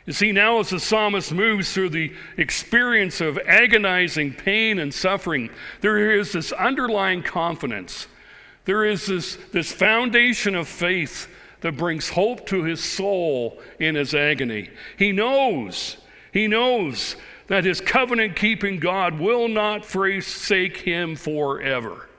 You 0.06 0.14
see, 0.14 0.32
now 0.32 0.60
as 0.60 0.70
the 0.70 0.80
psalmist 0.80 1.32
moves 1.34 1.74
through 1.74 1.90
the 1.90 2.14
experience 2.38 3.22
of 3.22 3.40
agonizing 3.40 4.34
pain 4.34 4.78
and 4.78 4.94
suffering, 4.94 5.50
there 5.82 6.12
is 6.12 6.34
this 6.34 6.52
underlying 6.52 7.24
confidence. 7.24 8.08
There 8.66 8.86
is 8.86 9.08
this, 9.08 9.38
this 9.52 9.72
foundation 9.72 10.54
of 10.54 10.68
faith 10.68 11.28
that 11.62 11.78
brings 11.78 12.10
hope 12.10 12.46
to 12.48 12.64
his 12.64 12.84
soul 12.84 13.60
in 13.80 13.96
his 13.96 14.14
agony. 14.14 14.70
He 14.98 15.12
knows, 15.12 15.98
he 16.32 16.48
knows 16.48 17.16
that 17.48 17.64
his 17.64 17.82
covenant 17.82 18.36
keeping 18.36 18.80
God 18.80 19.20
will 19.20 19.48
not 19.48 19.86
forsake 19.86 20.78
him 20.78 21.16
forever. 21.16 22.10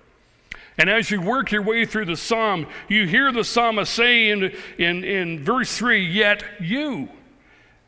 And 0.79 0.91
as 0.91 1.11
you 1.11 1.21
work 1.21 1.53
your 1.53 1.63
way 1.63 1.87
through 1.87 2.05
the 2.05 2.17
psalm, 2.17 2.67
you 2.89 3.07
hear 3.07 3.33
the 3.33 3.45
psalmist 3.45 3.93
say 3.93 4.29
in, 4.29 4.55
in, 4.79 5.05
in 5.05 5.43
verse 5.43 5.77
3, 5.77 6.05
Yet 6.05 6.45
you. 6.61 7.09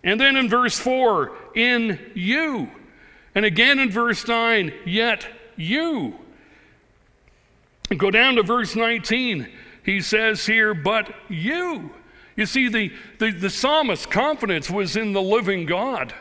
And 0.03 0.21
then 0.21 0.37
in 0.37 0.49
verse 0.49 0.79
4, 0.79 1.33
In 1.55 1.99
you. 2.15 2.71
And 3.39 3.45
again 3.45 3.79
in 3.79 3.89
verse 3.89 4.27
9, 4.27 4.73
yet 4.85 5.25
you. 5.57 6.19
And 7.89 7.97
go 7.97 8.11
down 8.11 8.35
to 8.35 8.43
verse 8.43 8.75
19. 8.75 9.49
He 9.85 10.01
says 10.01 10.45
here, 10.45 10.75
but 10.75 11.15
you. 11.29 11.91
You 12.35 12.47
see, 12.47 12.69
the, 12.69 12.93
the, 13.19 13.31
the 13.31 13.49
psalmist's 13.49 14.07
confidence 14.07 14.69
was 14.69 14.97
in 14.97 15.13
the 15.13 15.23
living 15.23 15.67
God, 15.67 16.15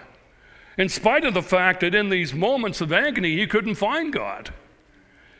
in 0.78 0.90
spite 0.90 1.26
of 1.26 1.34
the 1.34 1.42
fact 1.42 1.82
that 1.82 1.96
in 1.96 2.10
these 2.10 2.34
moments 2.34 2.82
of 2.82 2.94
agony, 2.94 3.38
he 3.38 3.48
couldn't 3.48 3.76
find 3.76 4.14
God. 4.14 4.54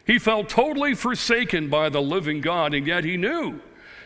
He 0.06 0.18
felt 0.20 0.50
totally 0.50 0.96
forsaken 0.96 1.70
by 1.70 1.90
the 1.90 2.02
living 2.02 2.42
God, 2.42 2.74
and 2.74 2.88
yet 2.88 3.04
he 3.04 3.18
knew. 3.18 3.60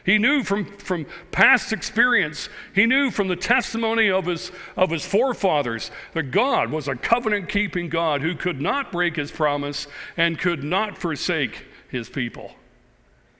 He 0.04 0.18
knew 0.18 0.44
from, 0.44 0.66
from 0.66 1.06
past 1.32 1.72
experience, 1.72 2.50
he 2.74 2.88
knew 2.88 3.12
from 3.12 3.28
the 3.28 3.36
testimony 3.36 4.10
of 4.10 4.26
his, 4.26 4.52
of 4.76 4.90
his 4.90 5.06
forefathers 5.06 5.92
that 6.14 6.32
God 6.32 6.72
was 6.72 6.88
a 6.88 6.96
covenant 6.96 7.50
keeping 7.50 7.88
God 7.88 8.22
who 8.22 8.36
could 8.36 8.60
not 8.60 8.92
break 8.92 9.16
his 9.16 9.32
promise 9.32 9.88
and 10.18 10.40
could 10.40 10.64
not 10.64 10.98
forsake 10.98 11.66
his 11.88 12.10
people 12.10 12.56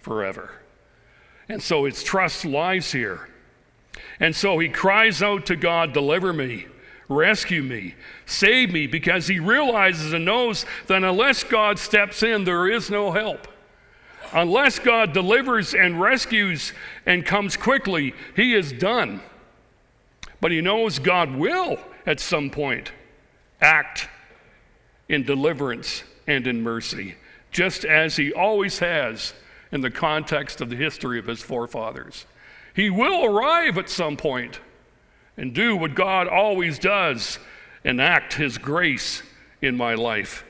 forever. 0.02 0.52
And 1.50 1.64
so 1.64 1.86
his 1.86 2.04
trust 2.04 2.46
lies 2.46 2.92
here. 2.92 3.28
And 4.20 4.36
so 4.36 4.60
he 4.60 4.70
cries 4.70 5.24
out 5.24 5.48
to 5.48 5.56
God, 5.56 5.94
Deliver 5.94 6.32
me, 6.32 6.68
rescue 7.12 7.62
me, 7.63 7.96
save 8.25 8.72
me, 8.72 8.88
because 8.88 9.27
he 9.27 9.39
realizes 9.39 10.13
and 10.13 10.25
knows 10.25 10.65
that 10.88 11.03
unless 11.03 11.44
God 11.44 11.77
steps 11.77 12.24
in, 12.24 12.44
there 12.44 12.68
is 12.70 12.89
no 12.89 13.12
help. 13.12 13.48
Unless 14.34 14.80
God 14.80 15.13
delivers 15.13 15.74
and 15.74 16.00
rescues 16.00 16.74
and 17.06 17.25
comes 17.25 17.58
quickly, 17.58 18.13
he 18.36 18.53
is 18.53 18.72
done. 18.72 19.22
But 20.39 20.51
he 20.51 20.62
knows 20.62 21.00
God 21.00 21.36
will, 21.36 21.77
at 22.06 22.20
some 22.20 22.50
point, 22.50 22.91
act 23.60 24.08
in 25.10 25.24
deliverance 25.24 26.03
and 26.27 26.48
in 26.48 26.63
mercy, 26.63 27.15
just 27.51 27.84
as 27.84 28.15
he 28.15 28.32
always 28.32 28.80
has 28.80 29.34
in 29.72 29.82
the 29.82 29.91
context 29.91 30.62
of 30.62 30.70
the 30.70 30.75
history 30.75 31.20
of 31.20 31.27
his 31.27 31.41
forefathers. 31.41 32.25
He 32.74 32.89
will 32.89 33.25
arrive 33.25 33.77
at 33.77 33.89
some 33.89 34.15
point 34.15 34.60
and 35.38 35.54
do 35.54 35.76
what 35.76 35.96
God 35.96 36.28
always 36.28 36.80
does 36.80 37.40
enact 37.84 38.34
his 38.34 38.58
grace 38.58 39.24
in 39.62 39.76
my 39.76 39.96
life. 39.96 40.46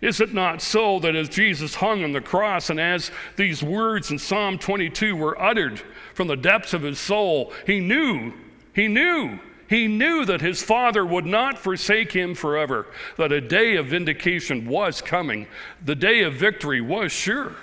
Is 0.00 0.20
it 0.20 0.34
not 0.34 0.60
so 0.60 0.98
that 1.00 1.16
as 1.16 1.28
Jesus 1.30 1.76
hung 1.76 2.04
on 2.04 2.12
the 2.12 2.20
cross 2.20 2.68
and 2.68 2.78
as 2.78 3.10
these 3.36 3.62
words 3.62 4.10
in 4.10 4.18
Psalm 4.18 4.58
22 4.58 5.16
were 5.16 5.40
uttered 5.40 5.80
from 6.12 6.28
the 6.28 6.36
depths 6.36 6.74
of 6.74 6.82
his 6.82 6.98
soul, 6.98 7.52
he 7.66 7.80
knew, 7.80 8.34
he 8.74 8.86
knew, 8.86 9.38
he 9.66 9.88
knew 9.88 10.26
that 10.26 10.42
his 10.42 10.62
Father 10.62 11.06
would 11.06 11.24
not 11.24 11.58
forsake 11.58 12.12
him 12.12 12.34
forever, 12.34 12.86
that 13.16 13.32
a 13.32 13.40
day 13.40 13.76
of 13.76 13.86
vindication 13.86 14.68
was 14.68 15.00
coming, 15.00 15.46
the 15.82 15.94
day 15.94 16.22
of 16.22 16.34
victory 16.34 16.82
was 16.82 17.10
sure. 17.10 17.56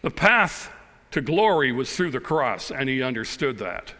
The 0.00 0.10
path 0.10 0.72
to 1.10 1.20
glory 1.20 1.72
was 1.72 1.94
through 1.94 2.12
the 2.12 2.20
cross, 2.20 2.70
and 2.70 2.88
he 2.88 3.02
understood 3.02 3.58
that. 3.58 3.92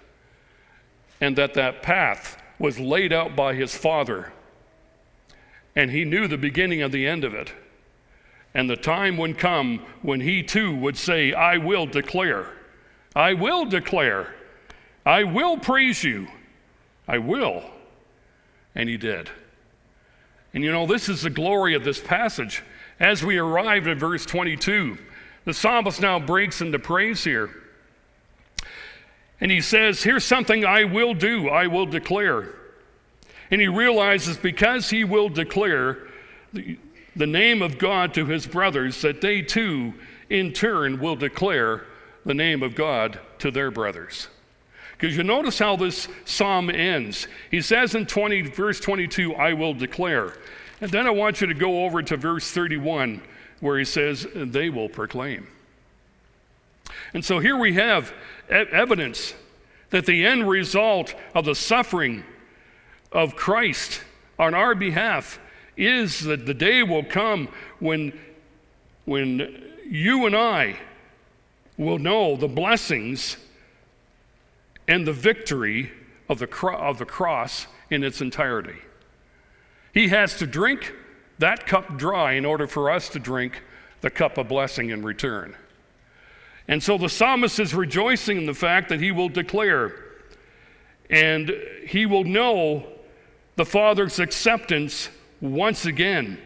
And 1.21 1.37
that 1.37 1.55
that 1.55 1.83
path 1.83 2.41
was 2.59 2.79
laid 2.79 3.13
out 3.13 3.37
by 3.37 3.55
his 3.55 3.77
Father, 3.77 4.33
and 5.77 5.91
he 5.91 6.05
knew 6.05 6.27
the 6.27 6.39
beginning 6.39 6.83
of 6.83 6.93
the 6.93 7.07
end 7.07 7.25
of 7.25 7.35
it. 7.35 7.53
And 8.55 8.69
the 8.69 8.77
time 8.77 9.17
would 9.19 9.39
come 9.39 9.85
when 10.03 10.21
he 10.21 10.43
too 10.43 10.75
would 10.75 10.97
say, 10.97 11.33
I 11.33 11.59
will 11.59 11.87
declare, 11.87 12.53
I 13.15 13.35
will 13.35 13.65
declare, 13.65 14.35
I 15.07 15.25
will 15.25 15.57
praise 15.59 16.03
you, 16.03 16.29
I 17.07 17.19
will. 17.19 17.63
And 18.75 18.89
he 18.89 18.97
did. 18.97 19.31
And 20.53 20.65
you 20.65 20.73
know, 20.73 20.87
this 20.87 21.09
is 21.09 21.23
the 21.23 21.31
glory 21.31 21.75
of 21.75 21.85
this 21.85 22.01
passage. 22.01 22.63
As 22.99 23.25
we 23.25 23.39
arrive 23.39 23.87
at 23.87 23.99
verse 23.99 24.27
22, 24.27 24.99
the 25.45 25.55
psalmist 25.55 26.01
now 26.01 26.19
breaks 26.19 26.61
into 26.61 26.79
praise 26.79 27.23
here. 27.25 27.51
And 29.41 29.51
he 29.51 29.61
says, 29.61 30.03
Here's 30.03 30.25
something 30.25 30.65
I 30.65 30.85
will 30.85 31.15
do, 31.15 31.49
I 31.49 31.67
will 31.67 31.87
declare. 31.87 32.55
And 33.51 33.61
he 33.61 33.69
realizes 33.69 34.37
because 34.37 34.91
he 34.91 35.05
will 35.05 35.29
declare 35.29 36.09
the, 36.53 36.79
the 37.17 37.27
name 37.27 37.63
of 37.63 37.79
God 37.79 38.15
to 38.15 38.27
his 38.27 38.47
brothers, 38.47 39.01
that 39.03 39.21
they 39.21 39.43
too, 39.43 39.95
in 40.29 40.53
turn, 40.53 41.01
will 41.01 41.17
declare 41.17 41.85
the 42.27 42.35
name 42.35 42.63
of 42.63 42.75
God 42.75 43.19
to 43.39 43.51
their 43.51 43.71
brothers. 43.71 44.29
Because 44.93 45.17
you 45.17 45.23
notice 45.23 45.59
how 45.59 45.77
this 45.77 46.09
psalm 46.25 46.71
ends. 46.71 47.29
He 47.51 47.63
says 47.63 47.95
in 47.95 48.05
20, 48.05 48.43
verse 48.43 48.81
22, 48.81 49.35
I 49.35 49.53
will 49.53 49.73
declare. 49.73 50.35
And 50.81 50.91
then 50.91 51.07
I 51.07 51.11
want 51.11 51.41
you 51.41 51.47
to 51.47 51.55
go 51.55 51.85
over 51.85 52.03
to 52.03 52.17
verse 52.17 52.51
31 52.51 53.23
where 53.61 53.79
he 53.79 53.85
says, 53.85 54.27
they 54.35 54.71
will 54.71 54.89
proclaim. 54.89 55.47
And 57.15 57.25
so 57.25 57.39
here 57.39 57.57
we 57.57 57.75
have 57.75 58.13
evidence 58.51 59.35
that 59.91 60.07
the 60.07 60.27
end 60.27 60.49
result 60.49 61.15
of 61.35 61.45
the 61.45 61.55
suffering 61.55 62.25
of 63.13 63.37
Christ 63.37 64.03
on 64.39 64.55
our 64.55 64.75
behalf 64.75 65.39
is 65.77 66.21
that 66.21 66.45
the 66.45 66.55
day 66.55 66.83
will 66.83 67.05
come 67.05 67.49
when, 67.79 68.19
when 69.05 69.65
you 69.89 70.27
and 70.27 70.37
I 70.37 70.77
will 71.77 71.99
know 71.99 72.37
the 72.37 72.49
blessings 72.49 73.37
and 74.87 75.07
the 75.07 75.13
victory 75.13 75.93
of 76.29 76.39
the, 76.39 76.47
cro- 76.47 76.77
of 76.77 76.99
the 76.99 77.07
cross 77.07 77.67
in 77.91 78.03
its 78.03 78.21
entirety. 78.21 78.77
He 79.95 80.09
has 80.09 80.37
to 80.39 80.47
drink 80.47 80.93
that 81.39 81.67
cup 81.67 81.97
dry 81.97 82.33
in 82.33 82.45
order 82.45 82.67
for 82.67 82.91
us 82.91 83.09
to 83.11 83.19
drink 83.19 83.63
the 84.01 84.11
cup 84.11 84.37
of 84.37 84.49
blessing 84.49 84.91
in 84.91 85.03
return. 85.03 85.57
And 86.69 86.83
so 86.83 86.99
the 86.99 87.09
psalmist 87.09 87.59
is 87.59 87.75
rejoicing 87.75 88.37
in 88.37 88.47
the 88.47 88.55
fact 88.55 88.91
that 88.91 89.01
he 89.01 89.11
will 89.11 89.31
declare 89.31 90.05
and 91.11 91.51
he 91.87 92.05
will 92.05 92.25
know 92.25 92.87
the 93.57 93.65
Father's 93.65 94.19
acceptance 94.19 95.09
once 95.41 95.87
again. 95.87 96.39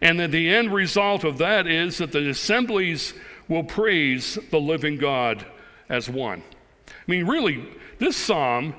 And 0.00 0.18
that 0.18 0.32
the 0.32 0.52
end 0.52 0.72
result 0.72 1.24
of 1.24 1.38
that 1.38 1.66
is 1.66 1.98
that 1.98 2.12
the 2.12 2.28
assemblies 2.28 3.14
will 3.48 3.64
praise 3.64 4.38
the 4.50 4.60
living 4.60 4.96
God 4.96 5.46
as 5.88 6.08
one. 6.08 6.42
I 6.88 6.92
mean, 7.06 7.26
really, 7.26 7.68
this 7.98 8.16
psalm 8.16 8.74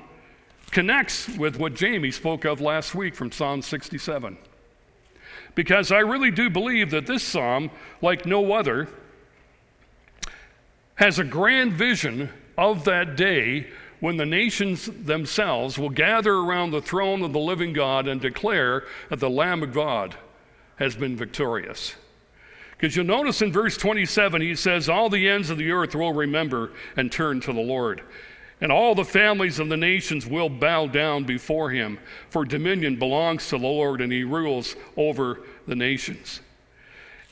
connects 0.70 1.28
with 1.28 1.58
what 1.58 1.74
Jamie 1.74 2.10
spoke 2.10 2.44
of 2.44 2.60
last 2.60 2.94
week 2.94 3.14
from 3.14 3.32
Psalm 3.32 3.62
67 3.62 4.38
because 5.54 5.90
I 5.90 5.98
really 5.98 6.30
do 6.30 6.48
believe 6.48 6.90
that 6.92 7.06
this 7.06 7.22
psalm, 7.22 7.70
like 8.00 8.24
no 8.24 8.52
other, 8.52 8.88
has 11.00 11.18
a 11.18 11.24
grand 11.24 11.72
vision 11.72 12.28
of 12.58 12.84
that 12.84 13.16
day 13.16 13.66
when 14.00 14.18
the 14.18 14.26
nations 14.26 14.84
themselves 14.84 15.78
will 15.78 15.88
gather 15.88 16.34
around 16.34 16.70
the 16.70 16.82
throne 16.82 17.22
of 17.22 17.32
the 17.32 17.40
living 17.40 17.72
God 17.72 18.06
and 18.06 18.20
declare 18.20 18.84
that 19.08 19.18
the 19.18 19.30
Lamb 19.30 19.62
of 19.62 19.72
God 19.72 20.14
has 20.76 20.94
been 20.94 21.16
victorious. 21.16 21.94
Because 22.72 22.94
you'll 22.94 23.06
notice 23.06 23.40
in 23.40 23.50
verse 23.50 23.78
27, 23.78 24.42
he 24.42 24.54
says, 24.54 24.90
All 24.90 25.08
the 25.08 25.26
ends 25.26 25.48
of 25.48 25.56
the 25.56 25.70
earth 25.70 25.94
will 25.94 26.12
remember 26.12 26.70
and 26.98 27.10
turn 27.10 27.40
to 27.40 27.52
the 27.54 27.60
Lord. 27.60 28.02
And 28.60 28.70
all 28.70 28.94
the 28.94 29.02
families 29.02 29.58
of 29.58 29.70
the 29.70 29.78
nations 29.78 30.26
will 30.26 30.50
bow 30.50 30.86
down 30.86 31.24
before 31.24 31.70
him, 31.70 31.98
for 32.28 32.44
dominion 32.44 32.98
belongs 32.98 33.48
to 33.48 33.56
the 33.56 33.66
Lord, 33.66 34.02
and 34.02 34.12
he 34.12 34.22
rules 34.22 34.76
over 34.98 35.40
the 35.66 35.76
nations. 35.76 36.40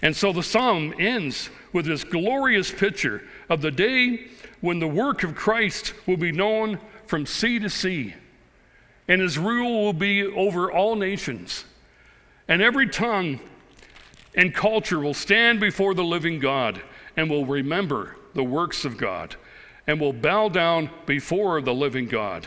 And 0.02 0.16
so 0.16 0.32
the 0.32 0.42
psalm 0.42 0.94
ends 0.98 1.50
with 1.72 1.86
this 1.86 2.04
glorious 2.04 2.70
picture 2.70 3.22
of 3.48 3.62
the 3.62 3.70
day 3.70 4.26
when 4.60 4.78
the 4.78 4.88
work 4.88 5.22
of 5.22 5.34
Christ 5.34 5.94
will 6.06 6.16
be 6.16 6.32
known 6.32 6.78
from 7.06 7.26
sea 7.26 7.58
to 7.58 7.70
sea, 7.70 8.14
and 9.06 9.20
his 9.20 9.38
rule 9.38 9.84
will 9.84 9.92
be 9.92 10.24
over 10.24 10.70
all 10.70 10.96
nations. 10.96 11.64
And 12.46 12.60
every 12.60 12.88
tongue 12.88 13.40
and 14.34 14.54
culture 14.54 15.00
will 15.00 15.14
stand 15.14 15.60
before 15.60 15.94
the 15.94 16.04
living 16.04 16.38
God 16.38 16.80
and 17.16 17.30
will 17.30 17.46
remember 17.46 18.16
the 18.34 18.44
works 18.44 18.84
of 18.84 18.96
God 18.96 19.36
and 19.86 20.00
will 20.00 20.12
bow 20.12 20.48
down 20.48 20.90
before 21.06 21.60
the 21.60 21.74
living 21.74 22.06
God. 22.06 22.46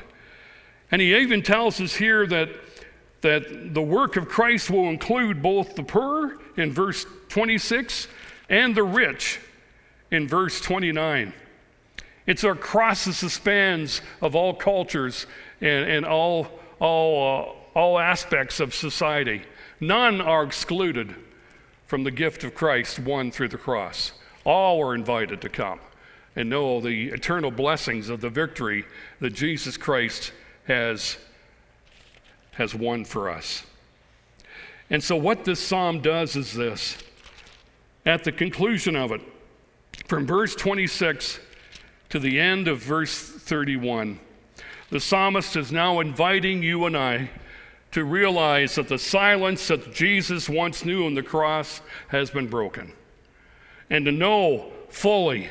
And 0.92 1.02
he 1.02 1.16
even 1.16 1.42
tells 1.42 1.82
us 1.82 1.96
here 1.96 2.28
that, 2.28 2.50
that 3.22 3.74
the 3.74 3.82
work 3.82 4.16
of 4.16 4.28
Christ 4.28 4.70
will 4.70 4.90
include 4.90 5.42
both 5.42 5.76
the 5.76 5.84
poor 5.84 6.38
in 6.56 6.72
verse 6.72 7.06
26 7.30 8.08
and 8.50 8.76
the 8.76 8.84
rich 8.84 9.40
in 10.12 10.28
verse 10.28 10.62
29. 10.62 11.34
It's 12.28 12.44
across 12.44 13.06
the 13.06 13.30
spans 13.30 14.02
of 14.22 14.36
all 14.36 14.54
cultures 14.54 15.26
and, 15.60 15.90
and 15.90 16.06
all, 16.06 16.48
all, 16.80 17.56
uh, 17.76 17.78
all 17.80 18.00
aspects 18.00 18.60
of 18.60 18.76
society. 18.76 19.42
None 19.80 20.22
are 20.22 20.44
excluded 20.44 21.16
from 21.88 22.04
the 22.04 22.12
gift 22.12 22.44
of 22.44 22.54
Christ 22.54 23.00
won 23.00 23.32
through 23.32 23.50
the 23.50 23.58
cross. 23.58 24.14
All 24.46 24.82
are 24.84 24.96
invited 24.96 25.42
to 25.42 25.50
come 25.50 25.80
and 26.36 26.50
know 26.50 26.80
the 26.80 27.10
eternal 27.10 27.52
blessings 27.52 28.10
of 28.10 28.22
the 28.22 28.30
victory 28.30 28.86
that 29.20 29.32
Jesus 29.32 29.78
Christ 29.78 30.32
has, 30.66 31.18
has 32.52 32.74
won 32.74 33.04
for 33.04 33.30
us. 33.30 33.64
And 34.90 35.04
so, 35.04 35.16
what 35.16 35.46
this 35.46 35.60
psalm 35.60 36.02
does 36.02 36.36
is 36.36 36.54
this 36.54 36.98
at 38.06 38.24
the 38.24 38.32
conclusion 38.32 38.96
of 38.96 39.12
it, 39.12 39.22
from 40.06 40.26
verse 40.26 40.56
26 40.56 41.40
to 42.10 42.20
the 42.20 42.40
end 42.40 42.68
of 42.68 42.80
verse 42.80 43.18
31, 43.18 44.20
the 44.90 45.00
psalmist 45.00 45.56
is 45.56 45.72
now 45.72 46.00
inviting 46.00 46.62
you 46.62 46.86
and 46.86 46.98
I 46.98 47.30
to 47.92 48.04
realize 48.04 48.76
that 48.76 48.88
the 48.88 49.00
silence 49.00 49.68
that 49.68 49.94
Jesus 49.94 50.50
once 50.50 50.86
knew 50.86 51.06
on 51.06 51.14
the 51.14 51.24
cross 51.24 51.82
has 52.10 52.30
been 52.30 52.48
broken, 52.48 52.94
and 53.90 54.06
to 54.06 54.12
know 54.12 54.72
fully 54.90 55.50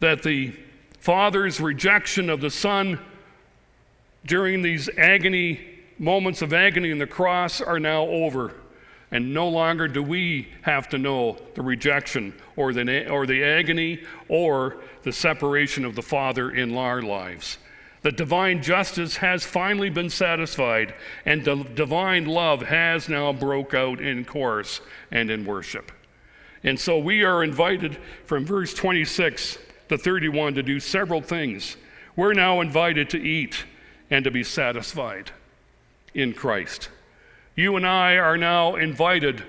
that 0.00 0.22
the 0.22 0.54
Father's 1.00 1.60
rejection 1.60 2.28
of 2.30 2.40
the 2.40 2.50
Son 2.50 2.98
during 4.24 4.62
these 4.62 4.88
agony 4.98 5.60
moments 5.98 6.42
of 6.42 6.52
agony 6.52 6.90
in 6.90 6.98
the 6.98 7.06
cross 7.06 7.60
are 7.60 7.80
now 7.80 8.02
over. 8.02 8.54
And 9.10 9.32
no 9.32 9.48
longer 9.48 9.88
do 9.88 10.02
we 10.02 10.48
have 10.62 10.88
to 10.90 10.98
know 10.98 11.38
the 11.54 11.62
rejection 11.62 12.34
or 12.56 12.72
the, 12.72 13.08
or 13.08 13.26
the 13.26 13.42
agony 13.42 14.00
or 14.28 14.76
the 15.02 15.12
separation 15.12 15.84
of 15.84 15.94
the 15.94 16.02
Father 16.02 16.50
in 16.50 16.76
our 16.76 17.00
lives. 17.00 17.58
The 18.02 18.12
divine 18.12 18.62
justice 18.62 19.16
has 19.16 19.44
finally 19.44 19.90
been 19.90 20.10
satisfied, 20.10 20.94
and 21.24 21.44
the 21.44 21.56
divine 21.56 22.26
love 22.26 22.62
has 22.62 23.08
now 23.08 23.32
broke 23.32 23.74
out 23.74 24.00
in 24.00 24.24
course 24.24 24.80
and 25.10 25.30
in 25.30 25.44
worship. 25.44 25.90
And 26.62 26.78
so 26.78 26.98
we 26.98 27.24
are 27.24 27.42
invited 27.42 27.98
from 28.24 28.44
verse 28.44 28.74
26 28.74 29.58
to 29.88 29.98
31 29.98 30.54
to 30.54 30.62
do 30.62 30.80
several 30.80 31.20
things. 31.20 31.76
We're 32.14 32.34
now 32.34 32.60
invited 32.60 33.10
to 33.10 33.18
eat 33.18 33.64
and 34.10 34.24
to 34.24 34.30
be 34.30 34.44
satisfied 34.44 35.30
in 36.14 36.34
Christ. 36.34 36.88
You 37.58 37.74
and 37.74 37.84
I 37.84 38.18
are 38.18 38.36
now 38.36 38.76
invited 38.76 39.42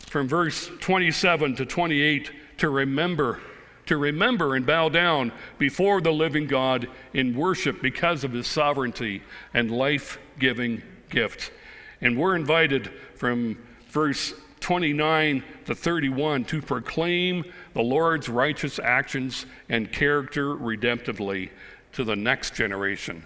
from 0.00 0.26
verse 0.26 0.68
27 0.80 1.54
to 1.54 1.64
28 1.64 2.32
to 2.58 2.68
remember, 2.68 3.38
to 3.86 3.96
remember 3.96 4.56
and 4.56 4.66
bow 4.66 4.88
down 4.88 5.30
before 5.58 6.00
the 6.00 6.10
living 6.10 6.48
God 6.48 6.88
in 7.14 7.36
worship 7.36 7.80
because 7.80 8.24
of 8.24 8.32
his 8.32 8.48
sovereignty 8.48 9.22
and 9.54 9.70
life 9.70 10.18
giving 10.40 10.82
gift. 11.08 11.52
And 12.00 12.18
we're 12.18 12.34
invited 12.34 12.90
from 13.14 13.56
verse 13.90 14.34
29 14.58 15.44
to 15.66 15.74
31 15.76 16.44
to 16.46 16.60
proclaim 16.60 17.44
the 17.74 17.82
Lord's 17.82 18.28
righteous 18.28 18.80
actions 18.80 19.46
and 19.68 19.92
character 19.92 20.56
redemptively 20.56 21.50
to 21.92 22.02
the 22.02 22.16
next 22.16 22.56
generation. 22.56 23.24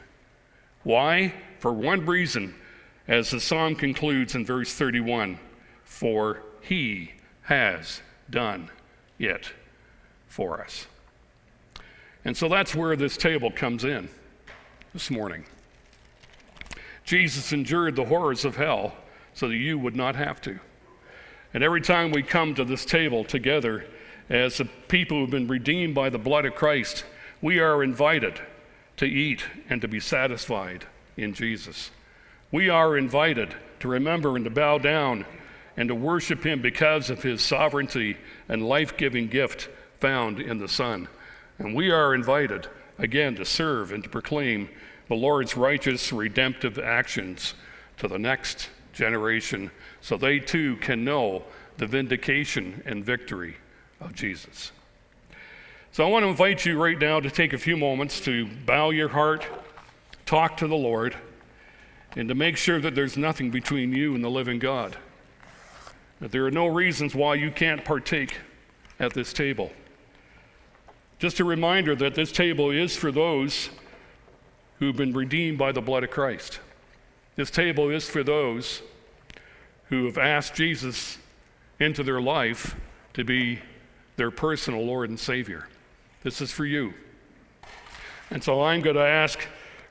Why? 0.82 1.32
For 1.58 1.72
one 1.72 2.04
reason 2.04 2.54
as 3.08 3.30
the 3.30 3.40
psalm 3.40 3.74
concludes 3.74 4.34
in 4.34 4.44
verse 4.44 4.72
31 4.72 5.38
For 5.84 6.42
he 6.60 7.12
has 7.42 8.00
done 8.28 8.70
it 9.18 9.52
for 10.26 10.60
us. 10.60 10.86
And 12.24 12.36
so 12.36 12.48
that's 12.48 12.74
where 12.74 12.96
this 12.96 13.16
table 13.16 13.50
comes 13.50 13.84
in 13.84 14.08
this 14.92 15.10
morning. 15.10 15.44
Jesus 17.04 17.52
endured 17.52 17.94
the 17.94 18.04
horrors 18.04 18.44
of 18.44 18.56
hell 18.56 18.96
so 19.32 19.46
that 19.48 19.56
you 19.56 19.78
would 19.78 19.94
not 19.94 20.16
have 20.16 20.40
to. 20.42 20.58
And 21.54 21.62
every 21.62 21.80
time 21.80 22.10
we 22.10 22.22
come 22.22 22.54
to 22.56 22.64
this 22.64 22.84
table 22.84 23.22
together 23.22 23.86
as 24.28 24.58
the 24.58 24.64
people 24.88 25.20
who've 25.20 25.30
been 25.30 25.46
redeemed 25.46 25.94
by 25.94 26.10
the 26.10 26.18
blood 26.18 26.44
of 26.44 26.56
Christ, 26.56 27.04
we 27.40 27.60
are 27.60 27.84
invited 27.84 28.40
to 28.96 29.06
eat 29.06 29.44
and 29.70 29.80
to 29.80 29.88
be 29.88 30.00
satisfied 30.00 30.84
in 31.16 31.32
Jesus. 31.32 31.90
We 32.56 32.70
are 32.70 32.96
invited 32.96 33.54
to 33.80 33.88
remember 33.88 34.34
and 34.34 34.46
to 34.46 34.50
bow 34.50 34.78
down 34.78 35.26
and 35.76 35.90
to 35.90 35.94
worship 35.94 36.42
Him 36.42 36.62
because 36.62 37.10
of 37.10 37.22
His 37.22 37.42
sovereignty 37.42 38.16
and 38.48 38.66
life 38.66 38.96
giving 38.96 39.28
gift 39.28 39.68
found 40.00 40.40
in 40.40 40.56
the 40.56 40.66
Son. 40.66 41.06
And 41.58 41.74
we 41.74 41.90
are 41.90 42.14
invited, 42.14 42.66
again, 42.98 43.34
to 43.34 43.44
serve 43.44 43.92
and 43.92 44.02
to 44.04 44.08
proclaim 44.08 44.70
the 45.08 45.14
Lord's 45.16 45.54
righteous, 45.54 46.14
redemptive 46.14 46.78
actions 46.78 47.52
to 47.98 48.08
the 48.08 48.18
next 48.18 48.70
generation 48.94 49.70
so 50.00 50.16
they 50.16 50.38
too 50.38 50.76
can 50.76 51.04
know 51.04 51.44
the 51.76 51.86
vindication 51.86 52.82
and 52.86 53.04
victory 53.04 53.56
of 54.00 54.14
Jesus. 54.14 54.72
So 55.92 56.06
I 56.06 56.08
want 56.08 56.22
to 56.22 56.30
invite 56.30 56.64
you 56.64 56.82
right 56.82 56.98
now 56.98 57.20
to 57.20 57.30
take 57.30 57.52
a 57.52 57.58
few 57.58 57.76
moments 57.76 58.18
to 58.20 58.46
bow 58.64 58.88
your 58.92 59.10
heart, 59.10 59.46
talk 60.24 60.56
to 60.56 60.66
the 60.66 60.74
Lord 60.74 61.16
and 62.14 62.28
to 62.28 62.34
make 62.34 62.56
sure 62.56 62.80
that 62.80 62.94
there's 62.94 63.16
nothing 63.16 63.50
between 63.50 63.92
you 63.92 64.14
and 64.14 64.22
the 64.22 64.30
living 64.30 64.58
God. 64.58 64.96
That 66.20 66.32
there 66.32 66.46
are 66.46 66.50
no 66.50 66.66
reasons 66.66 67.14
why 67.14 67.34
you 67.34 67.50
can't 67.50 67.84
partake 67.84 68.38
at 68.98 69.12
this 69.12 69.32
table. 69.32 69.70
Just 71.18 71.40
a 71.40 71.44
reminder 71.44 71.94
that 71.96 72.14
this 72.14 72.32
table 72.32 72.70
is 72.70 72.96
for 72.96 73.10
those 73.10 73.70
who've 74.78 74.96
been 74.96 75.12
redeemed 75.12 75.58
by 75.58 75.72
the 75.72 75.80
blood 75.80 76.04
of 76.04 76.10
Christ. 76.10 76.60
This 77.36 77.50
table 77.50 77.90
is 77.90 78.08
for 78.08 78.22
those 78.22 78.82
who 79.88 80.06
have 80.06 80.18
asked 80.18 80.54
Jesus 80.54 81.18
into 81.78 82.02
their 82.02 82.20
life 82.20 82.74
to 83.14 83.24
be 83.24 83.60
their 84.16 84.30
personal 84.30 84.84
Lord 84.84 85.10
and 85.10 85.20
Savior. 85.20 85.68
This 86.22 86.40
is 86.40 86.50
for 86.50 86.64
you. 86.64 86.94
And 88.30 88.42
so 88.42 88.62
I'm 88.62 88.80
going 88.80 88.96
to 88.96 89.02
ask 89.02 89.46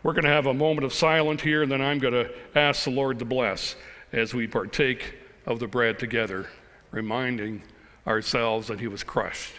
we're 0.05 0.13
going 0.13 0.23
to 0.23 0.29
have 0.29 0.45
a 0.45 0.53
moment 0.53 0.85
of 0.85 0.93
silence 0.93 1.41
here, 1.41 1.63
and 1.63 1.71
then 1.71 1.81
I'm 1.81 1.97
going 1.97 2.13
to 2.13 2.31
ask 2.53 2.83
the 2.83 2.91
Lord 2.91 3.17
to 3.17 3.25
bless 3.25 3.75
as 4.13 4.35
we 4.35 4.45
partake 4.45 5.15
of 5.47 5.57
the 5.57 5.65
bread 5.65 5.97
together, 5.97 6.47
reminding 6.91 7.63
ourselves 8.05 8.67
that 8.67 8.79
He 8.79 8.87
was 8.87 9.03
crushed. 9.03 9.53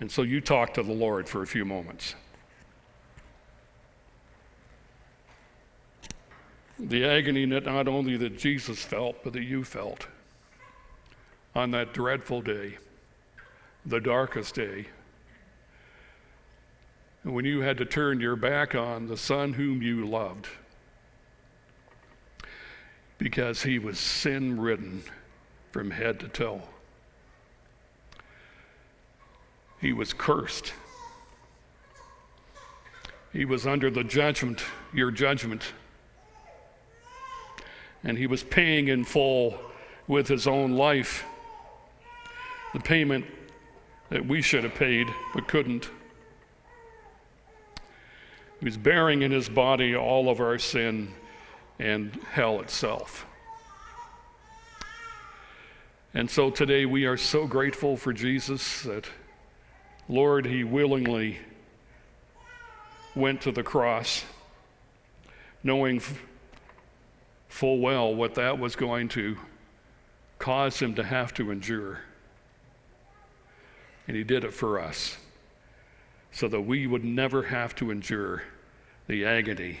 And 0.00 0.10
so 0.10 0.22
you 0.22 0.40
talk 0.40 0.72
to 0.72 0.82
the 0.82 0.94
Lord 0.94 1.28
for 1.28 1.42
a 1.42 1.46
few 1.46 1.66
moments. 1.66 2.14
The 6.78 7.04
agony 7.04 7.44
that 7.44 7.66
not 7.66 7.88
only 7.88 8.16
that 8.16 8.38
Jesus 8.38 8.82
felt, 8.82 9.22
but 9.22 9.34
that 9.34 9.42
you 9.42 9.64
felt 9.64 10.06
on 11.54 11.72
that 11.72 11.92
dreadful 11.92 12.40
day, 12.40 12.78
the 13.84 14.00
darkest 14.00 14.54
day 14.54 14.86
when 17.32 17.44
you 17.44 17.60
had 17.60 17.76
to 17.78 17.84
turn 17.84 18.20
your 18.20 18.36
back 18.36 18.74
on 18.76 19.08
the 19.08 19.16
Son 19.16 19.52
whom 19.52 19.82
you 19.82 20.06
loved 20.06 20.46
because 23.18 23.62
he 23.62 23.80
was 23.80 23.98
sin 23.98 24.60
ridden 24.60 25.02
from 25.72 25.90
head 25.90 26.20
to 26.20 26.28
toe. 26.28 26.62
He 29.80 29.92
was 29.92 30.12
cursed. 30.12 30.72
He 33.32 33.44
was 33.44 33.66
under 33.66 33.90
the 33.90 34.04
judgment, 34.04 34.62
your 34.94 35.10
judgment. 35.10 35.62
And 38.04 38.16
he 38.16 38.28
was 38.28 38.44
paying 38.44 38.86
in 38.86 39.04
full 39.04 39.58
with 40.06 40.28
his 40.28 40.46
own 40.46 40.76
life 40.76 41.24
the 42.72 42.80
payment 42.80 43.24
that 44.10 44.24
we 44.24 44.40
should 44.40 44.62
have 44.62 44.74
paid 44.74 45.08
but 45.34 45.48
couldn't. 45.48 45.90
Was 48.62 48.78
bearing 48.78 49.22
in 49.22 49.30
his 49.30 49.48
body 49.48 49.94
all 49.94 50.30
of 50.30 50.40
our 50.40 50.58
sin 50.58 51.12
and 51.78 52.14
hell 52.32 52.60
itself. 52.60 53.26
And 56.14 56.30
so 56.30 56.50
today 56.50 56.86
we 56.86 57.04
are 57.04 57.18
so 57.18 57.46
grateful 57.46 57.98
for 57.98 58.14
Jesus 58.14 58.82
that, 58.84 59.04
Lord, 60.08 60.46
he 60.46 60.64
willingly 60.64 61.38
went 63.14 63.42
to 63.42 63.52
the 63.52 63.62
cross, 63.62 64.24
knowing 65.62 66.00
full 67.48 67.78
well 67.78 68.14
what 68.14 68.34
that 68.36 68.58
was 68.58 68.74
going 68.74 69.08
to 69.08 69.36
cause 70.38 70.80
him 70.80 70.94
to 70.94 71.02
have 71.02 71.34
to 71.34 71.50
endure. 71.50 72.00
And 74.08 74.16
he 74.16 74.24
did 74.24 74.44
it 74.44 74.54
for 74.54 74.80
us 74.80 75.18
so 76.36 76.48
that 76.48 76.60
we 76.60 76.86
would 76.86 77.02
never 77.02 77.44
have 77.44 77.74
to 77.74 77.90
endure 77.90 78.42
the 79.06 79.24
agony 79.24 79.78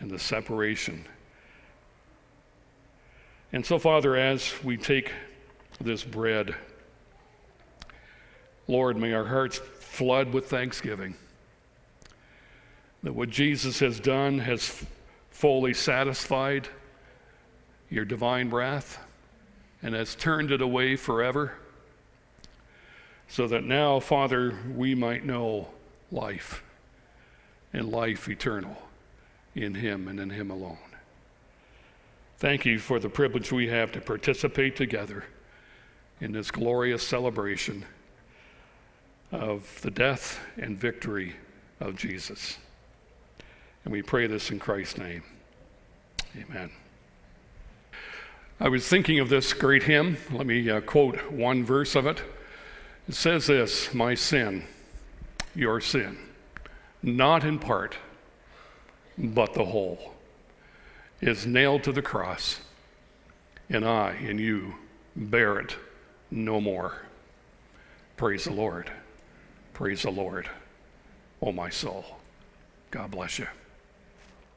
and 0.00 0.10
the 0.10 0.18
separation. 0.18 1.04
And 3.52 3.64
so, 3.64 3.78
Father, 3.78 4.16
as 4.16 4.54
we 4.64 4.78
take 4.78 5.12
this 5.78 6.02
bread, 6.02 6.54
Lord, 8.66 8.96
may 8.96 9.12
our 9.12 9.26
hearts 9.26 9.58
flood 9.58 10.32
with 10.32 10.48
thanksgiving 10.48 11.14
that 13.02 13.12
what 13.12 13.28
Jesus 13.28 13.78
has 13.80 14.00
done 14.00 14.38
has 14.38 14.82
fully 15.28 15.74
satisfied 15.74 16.68
your 17.90 18.06
divine 18.06 18.48
wrath 18.48 18.98
and 19.82 19.94
has 19.94 20.14
turned 20.14 20.52
it 20.52 20.62
away 20.62 20.96
forever 20.96 21.52
so 23.28 23.46
that 23.48 23.64
now, 23.64 24.00
Father, 24.00 24.54
we 24.74 24.94
might 24.94 25.24
know 25.24 25.68
life 26.12 26.62
and 27.72 27.90
life 27.90 28.28
eternal 28.28 28.76
in 29.54 29.74
Him 29.74 30.08
and 30.08 30.20
in 30.20 30.30
Him 30.30 30.50
alone. 30.50 30.78
Thank 32.38 32.66
you 32.66 32.78
for 32.78 32.98
the 32.98 33.08
privilege 33.08 33.50
we 33.50 33.68
have 33.68 33.92
to 33.92 34.00
participate 34.00 34.76
together 34.76 35.24
in 36.20 36.32
this 36.32 36.50
glorious 36.50 37.06
celebration 37.06 37.84
of 39.32 39.80
the 39.82 39.90
death 39.90 40.38
and 40.56 40.78
victory 40.78 41.34
of 41.80 41.96
Jesus. 41.96 42.58
And 43.84 43.92
we 43.92 44.02
pray 44.02 44.26
this 44.26 44.50
in 44.50 44.58
Christ's 44.58 44.98
name. 44.98 45.22
Amen. 46.36 46.70
I 48.60 48.68
was 48.68 48.86
thinking 48.88 49.18
of 49.20 49.28
this 49.28 49.52
great 49.52 49.84
hymn. 49.84 50.16
Let 50.30 50.46
me 50.46 50.68
uh, 50.70 50.80
quote 50.80 51.30
one 51.30 51.64
verse 51.64 51.94
of 51.94 52.06
it. 52.06 52.22
It 53.08 53.14
says 53.14 53.46
this 53.46 53.94
My 53.94 54.14
sin, 54.14 54.64
your 55.54 55.80
sin, 55.80 56.18
not 57.02 57.44
in 57.44 57.58
part, 57.58 57.96
but 59.16 59.54
the 59.54 59.64
whole, 59.64 60.14
is 61.20 61.46
nailed 61.46 61.84
to 61.84 61.92
the 61.92 62.02
cross, 62.02 62.60
and 63.70 63.84
I 63.84 64.10
and 64.12 64.40
you 64.40 64.74
bear 65.14 65.58
it 65.58 65.76
no 66.30 66.60
more. 66.60 67.02
Praise 68.16 68.44
the 68.44 68.52
Lord. 68.52 68.90
Praise 69.72 70.02
the 70.02 70.10
Lord. 70.10 70.48
Oh, 71.40 71.52
my 71.52 71.68
soul. 71.68 72.04
God 72.90 73.10
bless 73.10 73.38
you. 73.38 73.46